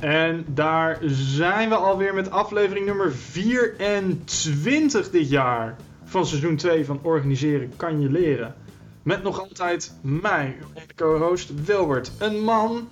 [0.00, 7.00] En daar zijn we alweer met aflevering nummer 24 dit jaar van seizoen 2 van
[7.02, 8.54] Organiseren kan je leren.
[9.02, 10.56] Met nog altijd mij,
[10.96, 12.12] co-host Wilbert.
[12.18, 12.88] Een man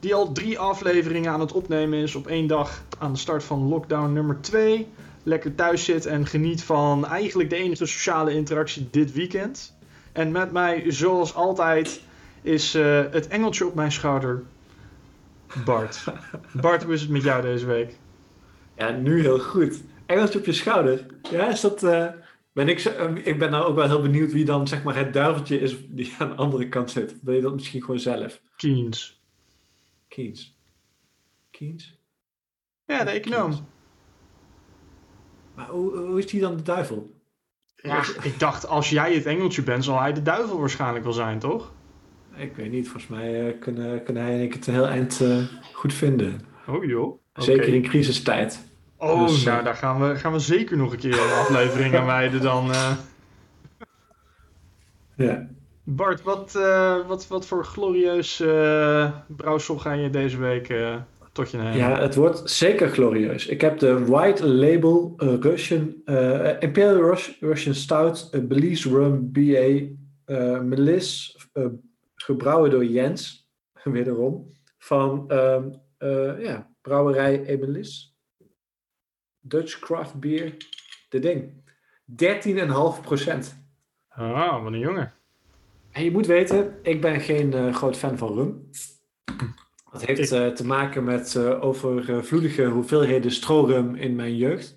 [0.00, 3.68] die al drie afleveringen aan het opnemen is op één dag aan de start van
[3.68, 4.86] lockdown nummer 2.
[5.22, 9.74] Lekker thuis zit en geniet van eigenlijk de enige sociale interactie dit weekend.
[10.12, 12.00] En met mij, zoals altijd,
[12.42, 14.42] is uh, het engeltje op mijn schouder,
[15.64, 16.04] Bart.
[16.52, 17.98] Bart, hoe is het met jou deze week?
[18.76, 19.82] Ja, nu heel goed.
[20.06, 21.06] Engeltje op je schouder.
[21.30, 21.82] Ja, is dat...
[21.82, 22.06] Uh,
[22.52, 24.96] ben ik, zo, uh, ik ben nou ook wel heel benieuwd wie dan zeg maar
[24.96, 27.14] het duiveltje is die aan de andere kant zit.
[27.22, 28.40] Wil je dat misschien gewoon zelf?
[28.56, 29.22] Keynes.
[30.08, 30.58] Keynes.
[31.50, 31.98] Keynes?
[32.86, 33.68] Ja, de econoom.
[35.54, 37.18] Maar hoe, hoe is die dan de duivel?
[37.76, 41.38] Ja, ik dacht, als jij het engeltje bent, zal hij de duivel waarschijnlijk wel zijn,
[41.38, 41.72] toch?
[42.40, 45.20] Ik weet niet, volgens mij uh, kunnen, kunnen hij en ik het een heel eind
[45.22, 45.36] uh,
[45.72, 46.40] goed vinden.
[46.66, 47.18] Oh joh.
[47.34, 47.74] Zeker okay.
[47.74, 48.68] in crisistijd.
[48.96, 52.06] Oh, dus, nou, daar gaan we, gaan we zeker nog een keer een aflevering aan
[52.06, 52.68] wijden dan.
[52.68, 52.92] Uh...
[55.16, 55.48] Ja.
[55.84, 56.52] Bart, wat,
[57.06, 58.36] wat, wat voor glorieus
[59.26, 60.74] brouwsel ga je deze week
[61.32, 61.76] tot je nemen?
[61.76, 63.46] Ja, het wordt zeker glorieus.
[63.46, 65.94] Ik heb de White Label Russian,
[66.58, 69.80] Imperial Rus Russian Stout Belize Rum BA
[70.62, 71.36] Melis
[72.30, 73.50] gebrouwen door Jens,
[73.84, 78.18] wederom, van uh, ja, brouwerij Emelis.
[79.40, 80.56] Dutch Craft Beer,
[81.08, 81.52] de ding.
[82.96, 83.56] 13,5 procent.
[84.08, 85.12] Ah, wat een jongen.
[85.90, 88.70] En je moet weten, ik ben geen uh, groot fan van rum.
[89.92, 94.76] Dat heeft uh, te maken met uh, overvloedige hoeveelheden strorum in mijn jeugd.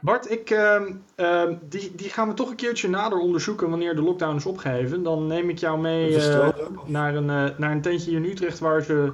[0.00, 0.80] Bart, ik, uh,
[1.16, 5.02] uh, die, die gaan we toch een keertje nader onderzoeken wanneer de lockdown is opgeheven.
[5.02, 6.48] Dan neem ik jou mee uh,
[6.86, 9.12] naar, een, uh, naar een tentje hier in Utrecht waar ze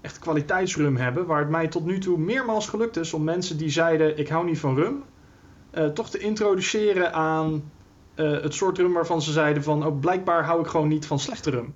[0.00, 1.26] echt kwaliteitsrum hebben.
[1.26, 4.44] Waar het mij tot nu toe meermaals gelukt is om mensen die zeiden ik hou
[4.44, 5.02] niet van rum,
[5.74, 7.70] uh, toch te introduceren aan
[8.14, 11.50] het soort rum waarvan ze zeiden van oh, blijkbaar hou ik gewoon niet van slechte
[11.50, 11.74] rum.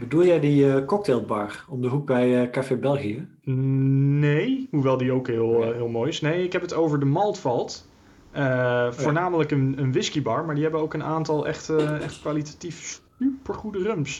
[0.00, 3.26] Bedoel jij die uh, cocktailbar om de hoek bij uh, Café België?
[3.44, 6.20] Nee, hoewel die ook heel, uh, heel mooi is.
[6.20, 7.88] Nee, ik heb het over de Maltvalt.
[8.90, 14.16] Voornamelijk een, een whiskybar, maar die hebben ook een aantal echt, echt kwalitatief supergoede rums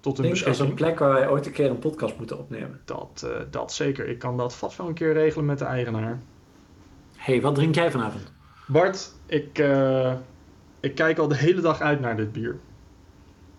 [0.00, 0.44] tot hun beschikking.
[0.44, 2.80] Dat is een plek waar wij ooit een keer een podcast moeten opnemen.
[2.84, 4.08] Dat, dat zeker.
[4.08, 6.18] Ik kan dat vast wel een keer regelen met de eigenaar.
[7.16, 8.32] hey, wat drink jij vanavond?
[8.66, 9.62] Bart, ik,
[10.80, 12.58] ik kijk al de hele dag uit naar dit bier.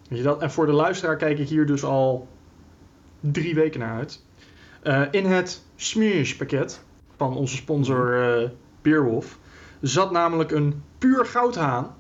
[0.10, 0.42] Weet je dat?
[0.42, 2.28] En voor de luisteraar kijk ik hier dus al
[3.20, 4.24] drie weken naar uit.
[4.84, 6.84] Uh, in het Smears pakket
[7.16, 8.50] van onze sponsor uh,
[8.82, 9.40] Beerwolf
[9.82, 11.96] zat namelijk een puur goudhaan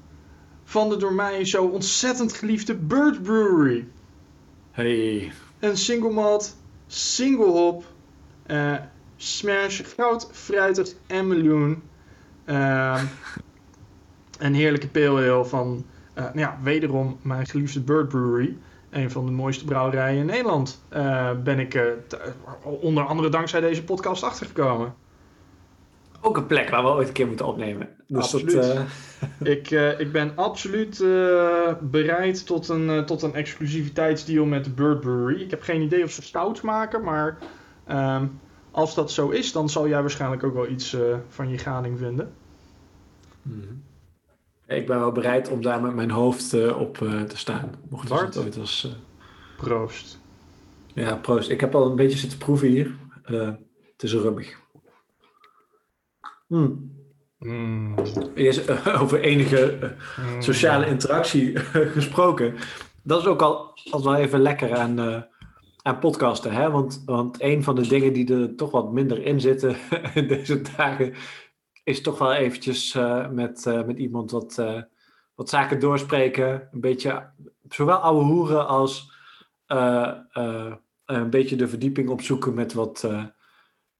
[0.63, 3.87] van de door mij zo ontzettend geliefde Bird Brewery.
[4.71, 5.31] Hey.
[5.59, 7.83] Een single malt, single hop,
[8.47, 8.75] uh,
[9.15, 11.83] smash, goud, fruitig en meloen.
[14.39, 18.57] een heerlijke pale ale van uh, nou ja, wederom mijn geliefde Bird Brewery.
[18.89, 20.83] Een van de mooiste brouwerijen in Nederland.
[20.93, 21.83] Uh, ben ik uh,
[22.61, 24.93] onder andere dankzij deze podcast achtergekomen.
[26.21, 27.89] Ook een plek waar we ooit een keer moeten opnemen.
[28.07, 28.53] Dus absoluut.
[28.53, 28.77] Dat,
[29.55, 30.97] ik, ik ben absoluut
[31.81, 35.41] bereid tot een, tot een exclusiviteitsdeal met de Bird Brewery.
[35.41, 37.37] Ik heb geen idee of ze stouts maken, maar
[37.85, 38.25] ehm,
[38.71, 40.97] als dat zo is, dan zal jij waarschijnlijk ook wel iets
[41.27, 42.33] van je gading vinden.
[43.41, 43.83] Mm -hmm.
[44.67, 47.71] Ik ben wel bereid om daar met mijn hoofd uh, op uh, te staan.
[47.89, 48.83] Mocht Bart, het ooit als...
[48.85, 48.91] Uh...
[49.57, 50.19] Proost.
[50.93, 51.49] Ja, proost.
[51.49, 52.95] Ik heb al een beetje zitten proeven hier.
[53.23, 54.59] het is rummig.
[56.47, 56.91] Mm.
[57.39, 57.95] Mm.
[58.35, 59.77] Eerst, over enige
[60.17, 60.41] mm.
[60.41, 61.57] sociale interactie
[61.95, 62.55] gesproken.
[63.03, 65.25] Dat is ook al, al wel even lekker aan,
[65.81, 66.51] aan podcasten.
[66.51, 66.71] Hè?
[66.71, 69.75] Want, want een van de dingen die er toch wat minder in zitten
[70.13, 71.13] in deze dagen
[71.83, 74.81] is toch wel eventjes uh, met, uh, met iemand wat, uh,
[75.35, 76.69] wat zaken doorspreken.
[76.71, 77.29] Een beetje
[77.69, 79.11] zowel ouwe hoeren als
[81.05, 83.07] een beetje de verdieping opzoeken met wat.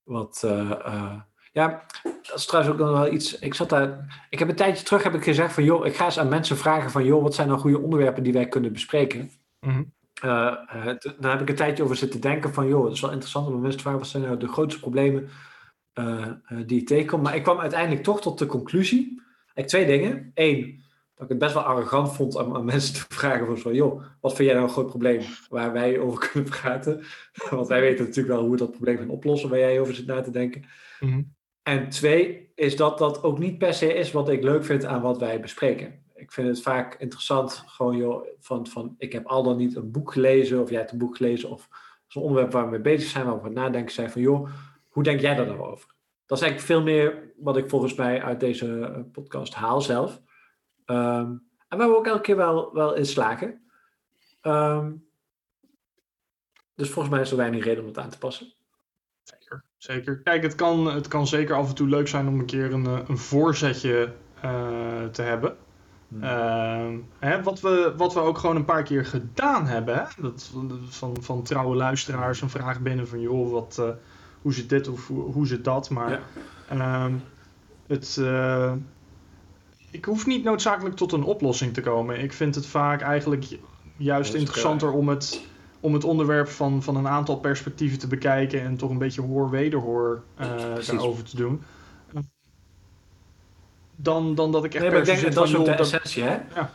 [0.04, 0.46] wat
[1.52, 3.40] ja, dat is trouwens ook nog wel iets.
[3.40, 4.26] Ik zat daar.
[4.30, 6.58] Ik heb een tijdje terug heb ik gezegd van joh, ik ga eens aan mensen
[6.58, 9.32] vragen van joh, wat zijn nou goede onderwerpen die wij kunnen bespreken.
[9.60, 9.94] Mm -hmm.
[11.20, 13.54] daar heb ik een tijdje over zitten denken van joh, het is wel interessant om
[13.54, 15.30] mensen te vragen wat zijn nou de grootste problemen
[16.00, 16.32] uh,
[16.66, 17.22] die ik tegenkom.
[17.22, 19.22] Maar ik kwam uiteindelijk toch tot de conclusie.
[19.54, 20.32] Ik twee dingen.
[20.34, 20.84] Eén,
[21.16, 24.04] dat ik het best wel arrogant vond om aan mensen te vragen van zo, joh,
[24.22, 27.04] wat vind jij nou een groot probleem waar wij over kunnen praten?
[27.50, 30.06] Want wij weten natuurlijk wel hoe we dat probleem gaan oplossen waar jij over zit
[30.06, 30.66] na te denken.
[31.00, 31.34] Mm -hmm.
[31.64, 35.02] En twee, is dat dat ook niet per se is wat ik leuk vind aan
[35.02, 36.02] wat wij bespreken.
[36.16, 39.92] Ik vind het vaak interessant, gewoon joh, van, van ik heb al dan niet een
[39.92, 41.68] boek gelezen, of jij hebt een boek gelezen, of
[42.10, 44.50] een onderwerp waar we mee bezig zijn, waar we over nadenken zijn van, joh,
[44.94, 45.96] hoe denk jij daar nou over?
[46.26, 50.22] Dat is eigenlijk veel meer wat ik volgens mij uit deze eh, podcast haal zelf.
[50.86, 51.32] Ehm,
[51.68, 53.62] en waar we ook elke keer wel, wel in slagen.
[54.42, 54.92] Ehm,
[56.76, 58.54] dus volgens mij is er weinig reden om het aan te passen.
[59.24, 60.22] Zeker, zeker.
[60.22, 62.86] Kijk, het kan, het kan zeker af en toe leuk zijn om een keer een,
[62.86, 64.14] eh, een voorzetje
[64.46, 65.58] uh, te hebben.
[66.08, 66.24] Hmm.
[66.24, 69.96] Uh, hè, wat, we, wat we ook gewoon een paar keer gedaan hebben.
[69.96, 70.22] Hè?
[70.22, 70.52] Dat,
[70.90, 73.90] van, van trouwe luisteraars een vraag binnen van joh, wat, uh,
[74.44, 75.90] hoe zit dit of hoe, hoe zit dat?
[75.90, 76.22] Maar
[76.70, 77.08] ja.
[77.08, 77.14] uh,
[77.88, 78.22] het,
[79.92, 82.20] ik hoef niet noodzakelijk tot een oplossing te komen.
[82.20, 83.46] Ik vind het vaak eigenlijk
[83.98, 85.52] juist interessanter om het
[85.84, 90.24] om het onderwerp van, van een aantal perspectieven te bekijken en toch een beetje hoor-wederhoor
[90.40, 90.48] uh,
[90.88, 91.62] daarover te doen.
[93.96, 96.38] Dan, dan dat ik echt nee, maar ik denk, dat is ook de essentie, hè?
[96.56, 96.72] Ja.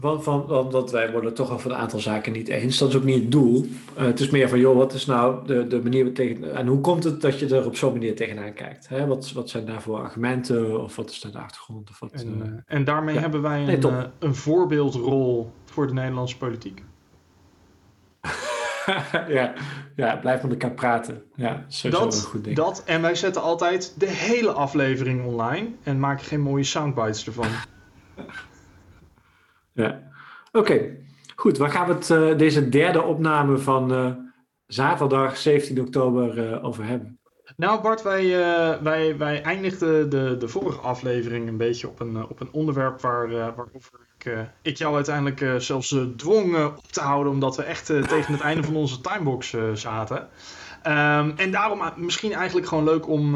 [0.00, 2.78] Van, van, want wij worden toch over een aantal zaken niet eens.
[2.78, 3.66] Dat is ook niet het doel.
[3.98, 6.54] Uh, het is meer van, joh, wat is nou de, de manier tegen...
[6.54, 8.88] En hoe komt het dat je er op zo'n manier tegenaan kijkt?
[8.88, 9.06] Hè?
[9.06, 10.82] Wat, wat zijn daarvoor argumenten?
[10.82, 11.90] Of wat is de achtergrond?
[11.90, 13.20] Of wat, en, uh, en daarmee ja.
[13.20, 16.82] hebben wij een, nee, een voorbeeldrol voor de Nederlandse politiek.
[19.28, 19.52] ja,
[19.96, 21.22] ja, blijf met elkaar praten.
[21.34, 22.56] Ja, sowieso dat, een goed ding.
[22.56, 27.46] Dat, en wij zetten altijd de hele aflevering online en maken geen mooie soundbites ervan.
[29.72, 30.02] ja,
[30.52, 30.96] oké.
[31.36, 34.10] Goed, waar gaan we het uh, deze derde opname van uh,
[34.66, 37.18] zaterdag 17 oktober uh, over hebben?
[37.56, 38.28] Nou Bart, wij,
[38.82, 43.28] wij, wij eindigden de, de vorige aflevering een beetje op een, op een onderwerp waar,
[43.28, 48.40] waarover ik, ik jou uiteindelijk zelfs dwong op te houden, omdat we echt tegen het
[48.40, 50.18] einde van onze timebox zaten.
[50.86, 53.34] Um, en daarom misschien eigenlijk gewoon leuk om,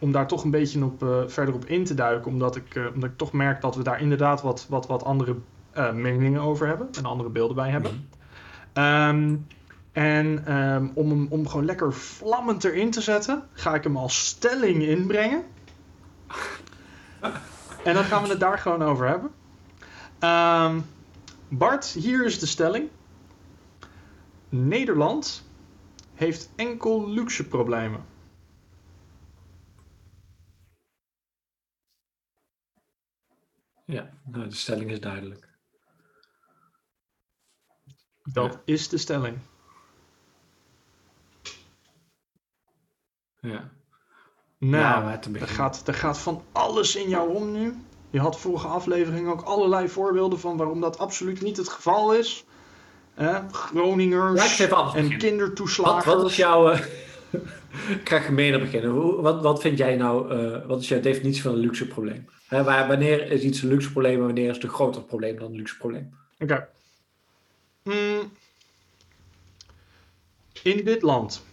[0.00, 3.16] om daar toch een beetje op, verder op in te duiken, omdat ik, omdat ik
[3.16, 5.36] toch merk dat we daar inderdaad wat, wat, wat andere
[5.94, 8.08] meningen over hebben en andere beelden bij hebben.
[8.74, 9.46] Um,
[9.92, 14.26] en um, om hem om gewoon lekker vlammend erin te zetten, ga ik hem als
[14.26, 15.42] stelling inbrengen.
[17.84, 19.30] en dan gaan we het daar gewoon over hebben.
[20.20, 20.84] Um,
[21.48, 22.88] Bart, hier is de stelling.
[24.48, 25.48] Nederland
[26.14, 28.04] heeft enkel luxe problemen.
[33.90, 35.48] Ja, nou, de stelling is duidelijk.
[38.22, 38.60] Dat ja.
[38.64, 39.38] is de stelling.
[43.40, 43.70] Ja.
[44.58, 47.74] Nou, er, gaat, er gaat van alles in jou om nu.
[48.10, 52.44] Je had vorige aflevering ook allerlei voorbeelden van waarom dat absoluut niet het geval is.
[53.14, 56.12] Eh, Groningers ja, en kindertoeslagen.
[56.12, 56.72] Wat, wat is jouw...
[56.72, 56.78] Uh,
[58.00, 58.90] ik ga beginnen.
[58.90, 60.34] Hoe, wat, wat vind jij nou...
[60.34, 62.28] Uh, wat is jouw definitie van een luxe probleem?
[62.50, 65.38] Hè, waar, wanneer is iets een luxe probleem en wanneer is het een groter probleem
[65.38, 66.14] dan een luxe probleem?
[66.38, 66.42] Oké.
[66.52, 66.66] Okay.
[67.82, 68.32] Hmm.
[70.62, 71.48] In dit land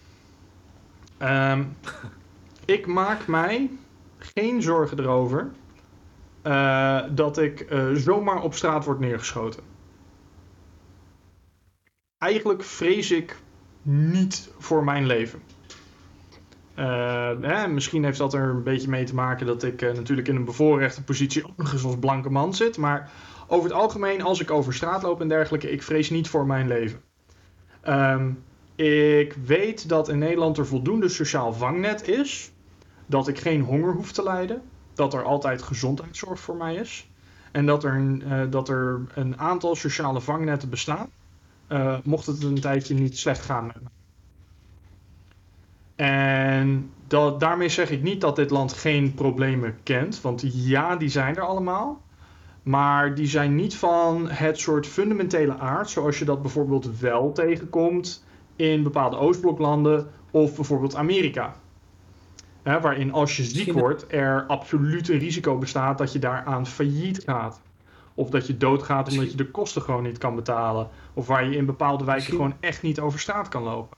[1.22, 1.78] Um,
[2.66, 3.72] ik maak mij
[4.18, 5.52] geen zorgen erover
[6.44, 9.64] uh, dat ik uh, zomaar op straat word neergeschoten.
[12.18, 13.38] Eigenlijk vrees ik
[13.82, 15.42] niet voor mijn leven.
[16.80, 20.46] Uh, misschien heeft dat er een beetje mee te maken dat ik natuurlijk in een
[20.46, 22.78] bevoorrechte positie ook als blanke man zit.
[22.78, 23.12] Maar
[23.48, 26.68] over het algemeen, als ik over straat loop en dergelijke, ik vrees niet voor mijn
[26.68, 27.02] leven.
[27.88, 28.44] Um,
[28.76, 32.52] ik weet dat in Nederland er voldoende sociaal vangnet is.
[33.06, 34.62] Dat ik geen honger hoef te lijden.
[34.94, 37.10] Dat er altijd gezondheidszorg voor mij is.
[37.52, 41.10] En dat er een, uh, dat er een aantal sociale vangnetten bestaan.
[42.04, 43.90] Mocht het een tijdje niet slecht gaan met me.
[45.98, 50.22] En dat, daarmee zeg ik niet dat dit land geen problemen kent.
[50.22, 52.02] Want ja, die zijn er allemaal.
[52.64, 55.90] Maar die zijn niet van het soort fundamentele aard.
[55.90, 58.26] Zoals je dat bijvoorbeeld wel tegenkomt
[58.56, 61.56] in bepaalde Oostbloklanden of bijvoorbeeld Amerika.
[62.64, 67.24] Hè, waarin als je ziek wordt er absoluut een risico bestaat dat je daaraan failliet
[67.26, 67.62] gaat.
[68.14, 70.88] Of dat je doodgaat omdat je de kosten gewoon niet kan betalen.
[71.14, 73.98] Of waar je in bepaalde wijken gewoon echt niet over straat kan lopen.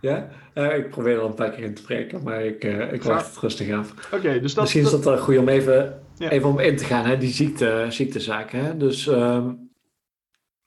[0.00, 3.02] Ja, uh, ik probeer er een paar keer in te spreken, maar ik, uh, ik
[3.02, 4.12] wacht het rustig af.
[4.12, 6.30] Okay, dus dat, Misschien is dat wel goed om even, ja.
[6.30, 8.64] even om in te gaan, hè, die ziekte, ziektezaken.
[8.64, 8.76] Hè?
[8.76, 9.70] Dus um,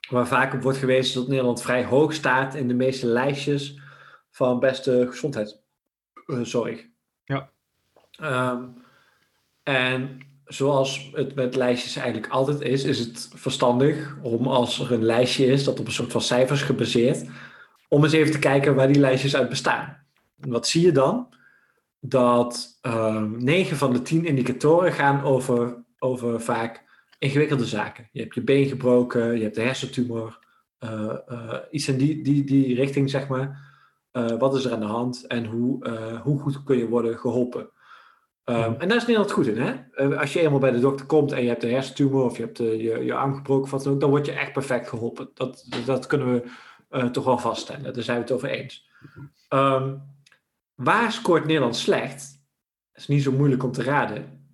[0.09, 3.79] waar vaak op wordt gewezen dat Nederland vrij hoog staat in de meeste lijstjes
[4.31, 6.85] van beste gezondheidszorg.
[7.23, 7.49] Ja.
[8.21, 8.73] Um,
[9.63, 15.05] en zoals het met lijstjes eigenlijk altijd is, is het verstandig om als er een
[15.05, 17.25] lijstje is dat op een soort van cijfers gebaseerd,
[17.93, 19.97] om eens even te kijken waar die lijstjes uit bestaan.
[20.39, 21.27] En wat zie je dan?
[21.99, 26.83] Dat um, 9 van de 10 indicatoren gaan over, over vaak
[27.19, 28.09] ingewikkelde zaken.
[28.11, 30.39] Je hebt je been gebroken, je hebt een hersentumor,
[31.71, 33.71] iets in die, die, die richting, zeg maar.
[34.37, 35.89] wat is er aan de hand en hoe,
[36.23, 37.69] hoe goed kun je worden geholpen?
[38.45, 39.57] Um, En daar is Nederland goed in.
[39.57, 40.17] Hè?
[40.17, 42.57] als je eenmaal bij de dokter komt en je hebt een hersentumor of je hebt
[42.57, 45.29] je, je arm gebroken, wat dan, ook, dan word je echt perfect geholpen.
[45.33, 46.43] Dat, dat kunnen we
[47.11, 47.93] toch wel vaststellen.
[47.93, 48.89] Daar zijn we het over eens.
[49.49, 50.01] Um,
[50.75, 52.41] waar scoort Nederland slecht?
[52.91, 54.47] Dat is niet zo moeilijk om te raden.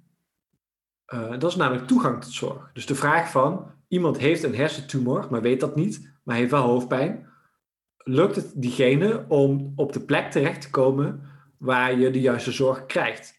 [1.13, 2.69] Uh, dat is namelijk toegang tot zorg.
[2.73, 6.63] Dus de vraag van iemand heeft een hersentumor, maar weet dat niet, maar heeft wel
[6.63, 7.27] hoofdpijn.
[7.97, 11.21] Lukt het diegene om op de plek terecht te komen
[11.57, 13.37] waar je de juiste zorg krijgt?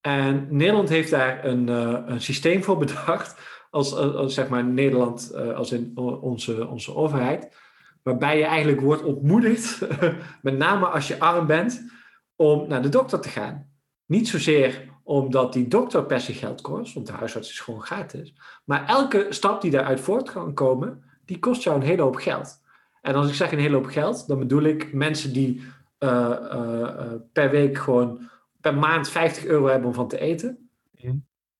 [0.00, 3.40] En Nederland heeft daar een, uh, een systeem voor bedacht,
[3.70, 3.96] als,
[4.34, 7.56] zeg maar Nederland, als in onze, onze overheid,
[8.04, 9.86] waarbij je eigenlijk wordt ontmoedigd,
[10.42, 11.92] met name als je arm bent,
[12.36, 13.70] om naar de dokter te gaan.
[14.06, 18.34] Niet zozeer omdat die dokter per se geld kost, want de huisarts is gewoon gratis.
[18.64, 22.62] Maar elke stap die daaruit voort kan komen, die kost jou een hele hoop geld.
[23.00, 25.62] En als ik zeg een hele hoop geld, dan bedoel ik mensen die
[25.98, 28.30] uh, uh, per week gewoon
[28.60, 30.68] per maand 50 euro hebben om van te eten.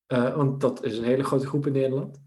[0.07, 2.23] want dat is een hele grote groep in Nederland.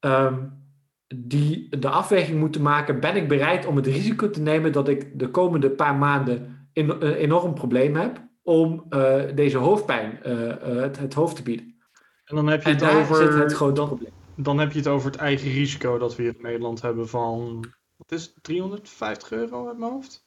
[0.00, 0.65] Um,
[1.14, 5.18] die de afweging moeten maken: ben ik bereid om het risico te nemen dat ik
[5.18, 8.24] de komende paar maanden een enorm probleem heb?
[8.46, 11.74] om uh, deze hoofdpijn uh, het, het, hoofd te bieden.
[12.24, 13.40] En dan heb je het over.
[13.40, 14.12] het grote dan, probleem.
[14.36, 17.64] Dan heb je het over het eigen risico dat we hier in Nederland hebben van.
[17.96, 20.26] Wat is het, 350 euro uit mijn hoofd?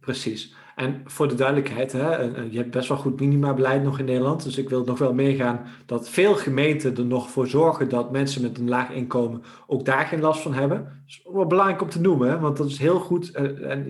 [0.00, 0.54] Precies.
[0.76, 4.42] En voor de duidelijkheid, hè, je hebt best wel goed minimabeleid nog in Nederland.
[4.42, 8.42] Dus ik wil nog wel meegaan dat veel gemeenten er nog voor zorgen dat mensen
[8.42, 10.84] met een laag inkomen ook daar geen last van hebben.
[10.84, 13.30] Dat is wel belangrijk om te noemen, hè, want dat is heel goed.
[13.30, 13.86] Eh, en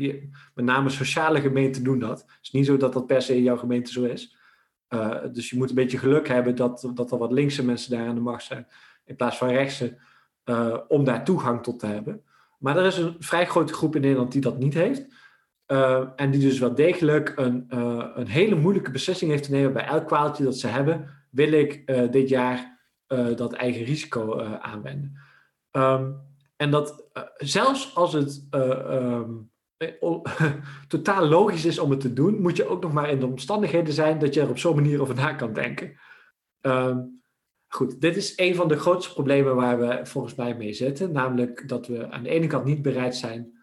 [0.55, 2.19] met name sociale gemeenten doen dat.
[2.19, 4.37] Het is niet zo dat dat per se in jouw gemeente zo is.
[4.88, 8.07] Uh, dus je moet een beetje geluk hebben dat, dat er wat linkse mensen daar
[8.07, 8.66] aan de macht zijn,
[9.05, 9.99] in plaats van rechtse,
[10.45, 12.23] uh, om daar toegang tot te hebben.
[12.59, 15.07] Maar er is een vrij grote groep in Nederland die dat niet heeft.
[15.67, 19.73] Uh, en die dus wel degelijk een, uh, een hele moeilijke beslissing heeft te nemen
[19.73, 21.11] bij elk kwaaltje dat ze hebben.
[21.31, 22.75] Wil ik uh, dit jaar
[23.37, 25.19] dat eigen risico aanwenden?
[25.73, 26.21] Um,
[26.57, 29.51] en dat zelfs als het um,
[30.89, 33.95] totaal logisch is om het te doen, moet je ook nog maar in de omstandigheden
[33.95, 35.97] zijn dat je er op zo'n manier over na kan denken.
[36.61, 37.23] Um,
[37.69, 41.13] goed, dit is een van de grootste problemen waar we volgens mij mee zitten.
[41.13, 43.56] Namelijk dat we aan de ene kant niet bereid zijn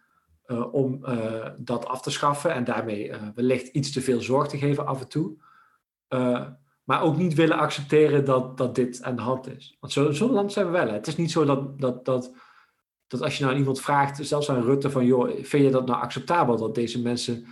[0.54, 4.48] uh, om uh, dat af te schaffen en daarmee uh, wellicht iets te veel zorg
[4.48, 5.36] te geven af en toe.
[6.84, 9.78] maar ook niet willen accepteren dat, dat dit aan de hand is.
[9.80, 10.88] Want zo'n zo land zijn we wel.
[10.88, 12.34] Het is niet zo dat, dat, dat,
[13.08, 16.02] dat als je nou iemand vraagt, zelfs aan Rutte, van joh, vind je dat nou
[16.02, 17.46] acceptabel dat deze mensen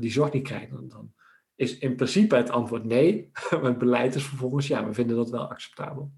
[0.00, 0.76] die zorg niet krijgen?
[0.76, 1.14] Dan, dan,
[1.56, 3.30] is in principe het antwoord nee.
[3.50, 6.10] maar het beleid is vervolgens ja, we vinden dat wel acceptabel.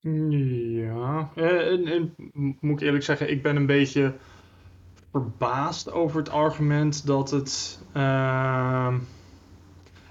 [0.00, 2.14] Ja, en, en
[2.60, 4.14] moet ik eerlijk zeggen, ik ben een beetje
[5.12, 7.78] verbaasd over het argument dat het.
[7.96, 8.94] Uh...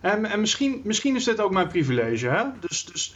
[0.01, 2.43] En, en misschien, misschien is dit ook mijn privilege, hè?
[2.59, 3.15] Dus, dus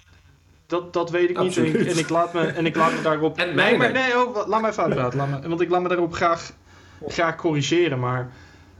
[0.65, 1.57] dat, dat weet ik niet.
[1.57, 3.37] En ik, en ik, laat me, en ik laat me daarop.
[3.37, 5.17] En nee, maar, nee oh, laat mij fout praten.
[5.17, 6.53] Laat me, want ik laat me daarop graag,
[7.07, 7.99] graag corrigeren.
[7.99, 8.31] Maar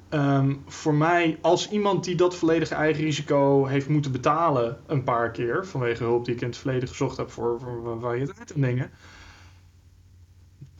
[0.09, 5.31] um, voor mij, als iemand die dat volledige eigen risico heeft moeten betalen een paar
[5.31, 8.91] keer, vanwege hulp die ik in het verleden gezocht heb voor, voor en dingen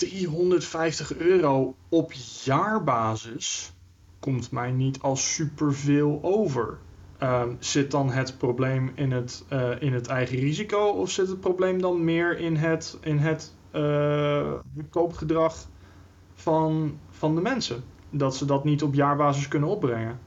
[0.10, 2.12] 350 euro op
[2.44, 3.74] jaarbasis
[4.20, 6.78] komt mij niet als superveel over.
[7.24, 11.40] Um, zit dan het probleem in het, uh, in het eigen risico of zit het
[11.40, 14.54] probleem dan meer in het, in het uh,
[14.90, 15.56] koopgedrag
[16.34, 17.84] van, van de mensen?
[18.10, 20.20] Dat ze dat niet op jaarbasis kunnen opbrengen.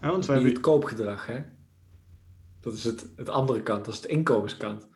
[0.00, 0.50] Ja, want we hebben...
[0.50, 1.42] het koopgedrag, hè?
[2.60, 4.87] Dat is het, het andere kant, dat is de inkomenskant.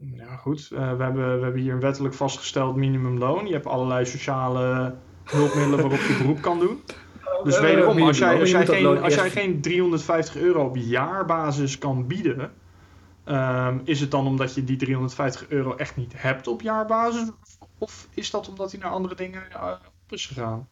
[0.00, 0.70] Ja, goed.
[0.72, 3.46] Uh, we, hebben, we hebben hier een wettelijk vastgesteld minimumloon.
[3.46, 6.80] Je hebt allerlei sociale hulpmiddelen waarop je beroep kan doen.
[7.44, 12.06] Dus wederom, als jij, als jij, geen, als jij geen 350 euro op jaarbasis kan
[12.06, 12.52] bieden,
[13.24, 17.30] um, is het dan omdat je die 350 euro echt niet hebt op jaarbasis?
[17.78, 19.72] Of is dat omdat hij naar andere dingen uh,
[20.04, 20.68] op is gegaan?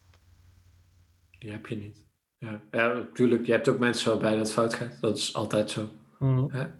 [1.39, 2.03] Die heb je niet.
[2.37, 3.45] Ja, ja, natuurlijk.
[3.45, 5.01] Je hebt ook mensen waarbij dat fout gaat.
[5.01, 5.89] Dat is altijd zo.
[6.19, 6.71] Mm -hmm.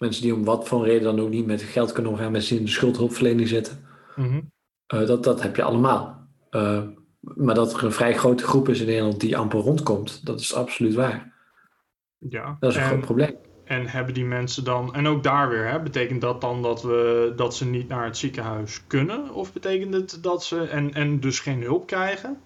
[0.00, 2.58] Mensen die om wat voor reden dan ook niet met geld kunnen omgaan, mensen die
[2.58, 3.84] in de schuldhulpverlening zitten.
[4.16, 4.40] Mhm.
[4.86, 6.28] Eh, dat, dat heb je allemaal.
[6.50, 6.82] Uh,
[7.20, 10.54] maar dat er een vrij grote groep is in Nederland die amper rondkomt, dat is
[10.54, 11.32] absoluut waar.
[12.18, 12.56] Ja.
[12.60, 13.36] Dat is een groot probleem.
[13.64, 17.32] En hebben die mensen dan, en ook daar weer, hè, betekent dat dan dat, we,
[17.36, 19.34] dat ze niet naar het ziekenhuis kunnen?
[19.34, 22.40] Of betekent het dat ze, en, en dus geen hulp krijgen?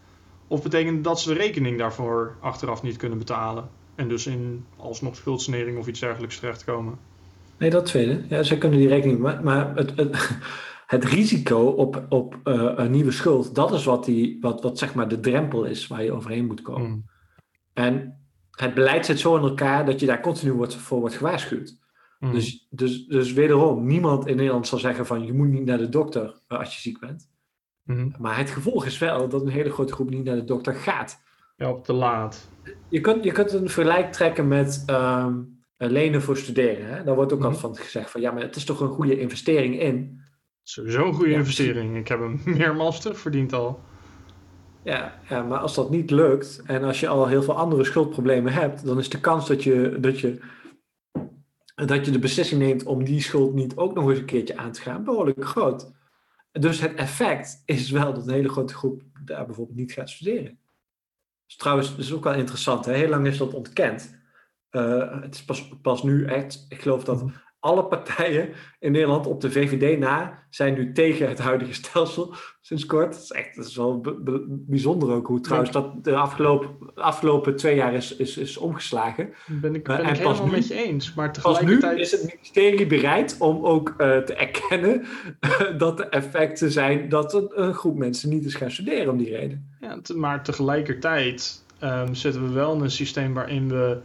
[0.46, 3.68] Of betekent het dat ze de rekening daarvoor achteraf niet kunnen betalen?
[3.94, 6.98] En dus in alsnog schuldsanering of iets dergelijks terechtkomen?
[7.58, 8.24] Nee, dat tweede.
[8.28, 9.18] Ja, ze kunnen die rekening.
[9.18, 10.38] Maar, maar het, het,
[10.86, 14.94] het risico op, op uh, een nieuwe schuld, dat is wat, die, wat, wat zeg
[14.94, 16.90] maar de drempel is waar je overheen moet komen.
[16.90, 17.04] Mm.
[17.72, 18.18] En
[18.50, 21.78] het beleid zit zo in elkaar dat je daar continu wordt, voor wordt gewaarschuwd.
[22.18, 22.32] Mm.
[22.32, 25.88] Dus, dus, dus wederom, niemand in Nederland zal zeggen van je moet niet naar de
[25.88, 27.30] dokter uh, als je ziek bent.
[27.82, 28.14] Mm.
[28.18, 31.22] Maar het gevolg is wel dat een hele grote groep niet naar de dokter gaat.
[31.56, 32.48] Ja, op te laat.
[32.88, 35.53] Je kunt, je kunt een vergelijk trekken met um,
[35.90, 36.86] lenen voor studeren.
[36.86, 37.04] Hè?
[37.04, 37.46] Daar wordt ook Mhm.
[37.48, 40.20] altijd van gezegd van ja, maar het is toch een goede investering in.
[40.62, 41.36] Sowieso een goede Ja.
[41.38, 41.96] investering.
[41.96, 43.80] Ik heb hem meermaals terugverdiend al.
[44.82, 48.52] Ja, ja, maar als dat niet lukt en als je al heel veel andere schuldproblemen
[48.52, 50.38] hebt, dan is de kans dat je, dat je,
[51.74, 54.72] dat je de beslissing neemt om die schuld niet ook nog eens een keertje aan
[54.72, 55.92] te gaan, behoorlijk groot.
[56.52, 60.58] Dus het effect is wel dat een hele grote groep daar bijvoorbeeld niet gaat studeren.
[61.46, 62.84] Dus trouwens, dat is ook wel interessant.
[62.84, 62.92] Hè?
[62.92, 64.22] Heel lang is dat ontkend.
[64.76, 67.32] Uh, het is pas, pas nu echt, ik geloof dat Mhm.
[67.58, 72.86] alle partijen in Nederland op de VVD na zijn nu tegen het huidige stelsel sinds
[72.86, 73.12] kort.
[73.12, 74.00] Dat is echt dat is wel
[74.48, 79.32] bijzonder ook hoe trouwens dat de afgelopen, afgelopen twee jaar is, is, is omgeslagen.
[79.46, 81.14] Ben ik, ben en ik pas helemaal nu- met je eens.
[81.14, 81.98] Maar Pas nu tegelijkertijd...
[81.98, 85.04] is het ministerie bereid om ook uh, te erkennen
[85.78, 89.36] dat de effecten zijn dat een, een, groep mensen niet is gaan studeren om die
[89.36, 89.72] reden.
[89.80, 93.98] Ja, te, maar tegelijkertijd um, zitten we wel in een systeem waarin we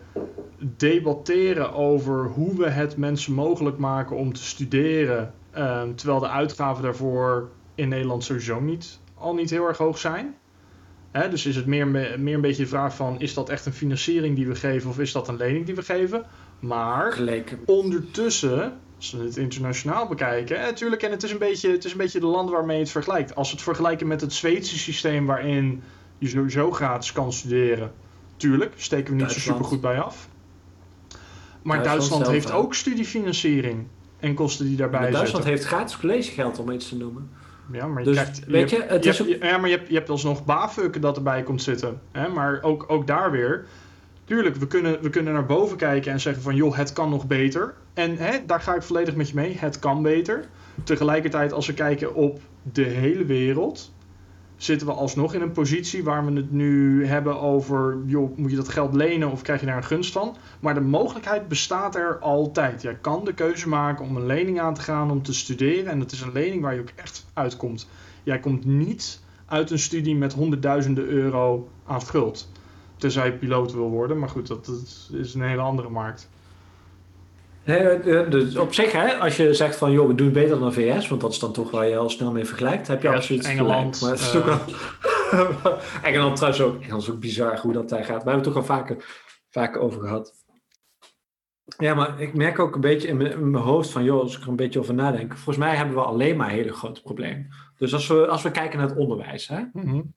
[0.59, 5.33] debatteren over hoe we het mensen mogelijk maken om te studeren.
[5.57, 10.36] Um, terwijl de uitgaven daarvoor in Nederland sowieso niet, al niet heel erg hoog zijn.
[11.12, 13.74] Hè, dus is het meer, meer een beetje de vraag van, is dat echt een
[13.74, 16.25] financiering die we geven of is dat een lening die we geven?
[16.59, 17.59] Maar Geleken.
[17.65, 21.98] ondertussen, als we het internationaal bekijken, natuurlijk, en het is, een beetje, het is een
[21.98, 23.36] beetje de land waarmee je het vergelijkt.
[23.36, 25.83] Als we het vergelijken met het Zweedse systeem waarin
[26.19, 27.91] je sowieso gratis kan studeren,
[28.38, 30.27] tuurlijk, steken we niet zo super goed bij af.
[31.61, 33.88] Maar Duitsland zelf, heeft ook studiefinanciering
[34.19, 35.53] en kosten die daarbij Maar Duitsland zitten.
[35.62, 37.29] heeft gratis collegegeld om iets te noemen.
[37.71, 39.75] Ja, maar je Dus, krijgt, weet je, hebt- het je is hebt- ja, maar je
[39.75, 42.01] hebt, je hebt alsnog BAföG dat erbij komt zitten.
[42.12, 42.27] Hè?
[42.27, 43.65] Maar ook, ook daar weer.
[44.25, 46.55] Tuurlijk, we kunnen, we kunnen naar boven kijken en zeggen van...
[46.55, 47.73] joh, het kan nog beter.
[47.93, 49.55] En hè, daar ga ik volledig met je mee.
[49.58, 50.45] Het kan beter.
[50.84, 52.39] Tegelijkertijd, als we kijken op
[52.73, 53.91] de hele wereld...
[54.60, 57.98] zitten we alsnog in een positie waar we het nu hebben over...
[58.06, 60.36] joh, moet je dat geld lenen of krijg je daar een gunst van?
[60.60, 62.82] Maar de mogelijkheid bestaat er altijd.
[62.82, 65.91] Jij kan de keuze maken om een lening aan te gaan om te studeren.
[65.91, 67.88] En dat is een lening waar je ook echt uitkomt.
[68.24, 72.52] Jij komt niet uit een studie met honderdduizenden euro aan schuld.
[72.98, 76.30] Tenzij je piloot wil worden, maar goed, dat, dat is een hele andere markt.
[77.69, 80.60] Nee, eh, dus op zich, hè, als je zegt van joh, we doen het beter
[80.60, 83.08] dan VS, want dat is dan toch waar je al snel mee vergelijkt, heb je
[83.08, 84.19] Ja, absoluut Engeland, gelijk.
[84.19, 85.77] Maar het is eh, ook wel...
[86.10, 86.82] Engeland trouwens ook.
[86.82, 88.23] Engeland is ook bizar hoe dat daar gaat.
[88.23, 89.05] We hebben het toch al vaker,
[89.49, 90.34] vaker over gehad.
[91.77, 94.38] Ja, maar ik merk ook een beetje in mijn, in mijn hoofd van, joh, als
[94.38, 97.49] ik er een beetje over nadenk, volgens mij hebben we alleen maar hele grote problemen.
[97.77, 99.62] Dus als we, als we kijken naar het onderwijs, hè,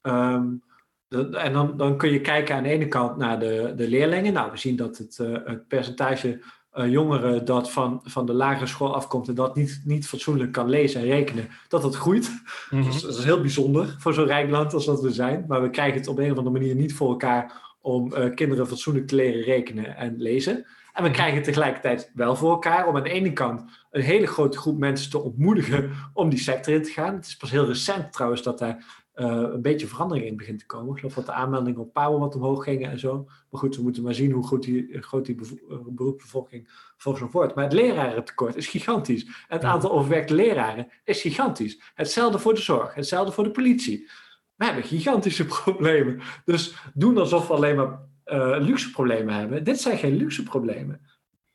[0.02, 0.62] Um,
[1.08, 4.32] de, en dan, dan kun je kijken aan de ene kant naar de, de leerlingen.
[4.32, 6.40] Nou, we zien dat het, uh, het percentage
[6.74, 11.00] jongeren dat van, van de lagere school afkomt en dat niet, niet fatsoenlijk kan lezen
[11.00, 12.42] en rekenen, dat dat groeit.
[12.70, 12.85] Mhm.
[12.85, 15.44] Dat is heel bijzonder voor zo'n rijk land als dat we zijn.
[15.48, 18.66] Maar we krijgen het op een of andere manier niet voor elkaar om uh, kinderen
[18.66, 20.66] fatsoenlijk te leren rekenen en lezen.
[20.92, 24.26] En we krijgen het tegelijkertijd wel voor elkaar om aan de ene kant een hele
[24.26, 27.14] grote groep mensen te ontmoedigen om die sector in te gaan.
[27.14, 30.92] Het is pas heel recent trouwens dat daar een beetje verandering in begint te komen.
[30.92, 33.25] Ik geloof dat de aanmeldingen op Power wat omhoog gingen en zo.
[33.51, 37.25] Maar goed, we moeten maar zien hoe groot die, groot die bevo- uh, beroepsbevolking volgens
[37.25, 37.55] nog wordt.
[37.55, 39.25] Maar het lerarentekort is gigantisch.
[39.25, 39.68] En het Ja.
[39.68, 41.81] aantal overwerkte leraren is gigantisch.
[41.94, 44.09] Hetzelfde voor de zorg, hetzelfde voor de politie.
[44.57, 46.20] We hebben gigantische problemen.
[46.44, 49.64] Dus doen alsof we alleen maar uh, luxe problemen hebben.
[49.64, 51.01] Dit zijn geen luxe problemen.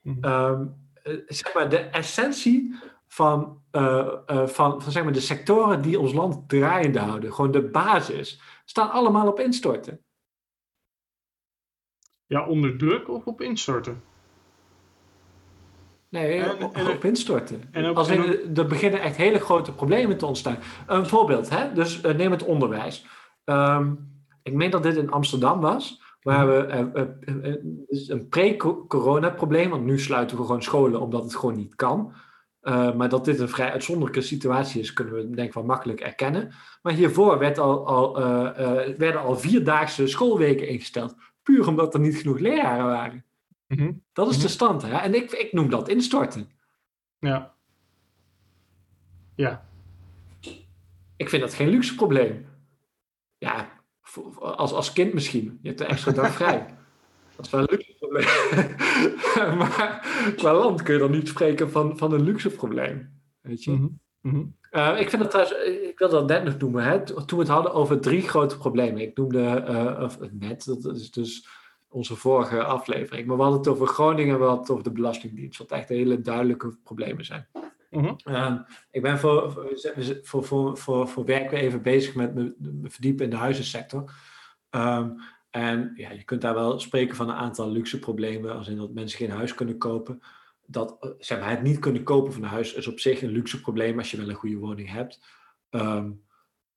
[0.02, 0.26] Mhm.
[0.32, 0.76] Um,
[1.28, 2.76] zeg maar de essentie
[3.08, 7.52] van, uh, uh, van, van zeg maar de sectoren die ons land draaiende houden, gewoon
[7.52, 10.02] de basis, staan allemaal op instorten.
[12.26, 14.04] Ja, onder druk of op instorten?
[16.10, 17.64] Nee, En- op, en- op instorten.
[17.72, 20.58] en ook- Als er beginnen echt hele grote problemen te ontstaan.
[20.88, 21.74] Een voorbeeld, hè?
[21.74, 23.06] dus uh, neem het onderwijs.
[23.46, 26.90] Um, ik meen dat dit in Amsterdam was, waar we
[27.26, 27.56] uh, uh,
[28.08, 32.14] een pre-corona probleem, want nu sluiten we gewoon scholen omdat het gewoon niet kan.
[32.62, 36.00] Uh, maar dat dit een vrij uitzonderlijke situatie is, kunnen we denk ik wel makkelijk
[36.00, 36.52] erkennen.
[36.82, 41.16] Maar hiervoor werd al, al, uh, uh, werden al vierdaagse schoolweken ingesteld.
[41.44, 43.26] Puur omdat er niet genoeg leraren waren.
[43.68, 43.92] Mhm.
[44.14, 44.46] Dat is Mhm.
[44.46, 44.82] de stand.
[44.82, 44.98] Hè?
[44.98, 46.50] En ik, ik noem dat instorten.
[47.20, 47.54] Ja.
[49.36, 49.66] Ja.
[51.16, 52.46] Ik vind dat geen luxe probleem.
[53.38, 53.70] Ja,
[54.40, 55.60] als, als kind misschien.
[55.62, 56.66] Je hebt een extra dag vrij.
[57.36, 57.87] Dat is wel een luxe.
[59.58, 63.22] maar qua land kun je dan niet spreken van, van een luxe probleem.
[63.42, 63.72] Weet je?
[63.72, 63.88] Mhm,
[64.22, 64.46] mhm.
[64.72, 67.48] Uh, ik vind het trouwens, ik wil dat net nog noemen, hè, toen we het
[67.48, 69.02] hadden over drie grote problemen.
[69.02, 71.48] Ik noemde uh, of, net, dat is dus
[71.88, 74.92] onze vorige aflevering, maar we hadden het over Groningen en we hadden het over de
[74.92, 77.48] Belastingdienst, wat echt hele duidelijke problemen zijn.
[77.90, 78.14] Mhm.
[78.26, 78.60] Uh,
[78.92, 79.52] ik ben voor,
[80.24, 84.12] voor, voor, voor, voor werk weer even bezig met me, me verdiepen in de huizensector.
[84.70, 88.78] Um, en ja, je kunt daar wel spreken van een aantal luxe problemen, als in
[88.78, 90.22] dat mensen geen huis kunnen kopen
[90.68, 93.30] dat eh, zeg maar, het niet kunnen kopen van een huis is op zich een
[93.30, 95.20] luxe probleem als je wel een goede woning hebt.
[95.70, 96.26] Um,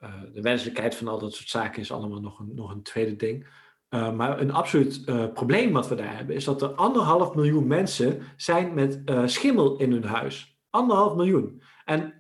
[0.01, 3.17] uh, de wenselijkheid van al dat soort zaken is allemaal nog een, nog een tweede
[3.17, 3.47] ding.
[3.91, 5.05] Uh, maar een absoluut
[5.35, 9.93] probleem wat we daar hebben is dat er anderhalf miljoen mensen zijn met schimmel in
[9.93, 10.59] hun huis.
[10.71, 11.63] Anderhalf miljoen.
[11.85, 12.20] En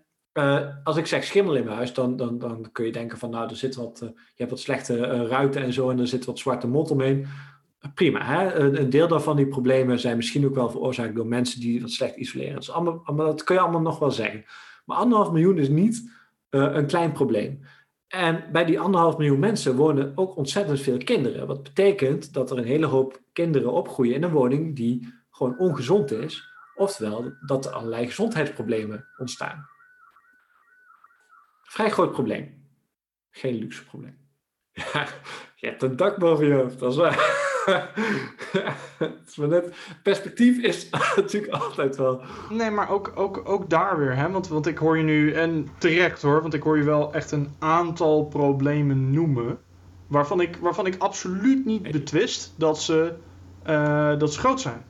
[0.85, 3.49] als ik zeg schimmel in mijn huis, dan, dan, dan kun je denken van nou,
[3.49, 6.69] er zit wat, je hebt wat slechte ruiten en zo en er zit wat zwarte
[6.69, 7.27] mot omheen
[7.95, 8.25] prima.
[8.25, 8.55] Hè?
[8.55, 12.17] Een deel daarvan die problemen zijn misschien ook wel veroorzaakt door mensen die dat slecht
[12.17, 12.55] isoleren.
[12.55, 14.45] Dat, allemaal, dat kun je allemaal nog wel zeggen.
[14.85, 16.11] Maar anderhalf miljoen is niet
[16.51, 17.61] een klein probleem.
[18.09, 21.47] En bij die anderhalf miljoen mensen wonen ook ontzettend veel kinderen.
[21.47, 26.13] Wat betekent dat er een hele hoop kinderen opgroeien in een woning die gewoon ongezond
[26.13, 26.49] is.
[26.75, 29.67] Oftewel dat er allerlei gezondheidsproblemen ontstaan.
[31.71, 32.65] Vrij groot probleem.
[33.31, 34.19] Geen luxe probleem.
[34.73, 35.07] Ja,
[35.57, 37.49] je hebt een dak boven je hoofd, dat is waar.
[38.99, 42.21] het net, perspectief is natuurlijk altijd wel.
[42.49, 44.31] Nee, maar ook, ook, ook daar weer, hè?
[44.31, 47.31] Want, want ik hoor je nu, en terecht hoor, want ik hoor je wel echt
[47.31, 49.59] een aantal problemen noemen.
[50.07, 53.15] Waarvan ik, waarvan ik absoluut niet betwist dat ze,
[53.67, 54.85] uh, dat ze groot zijn.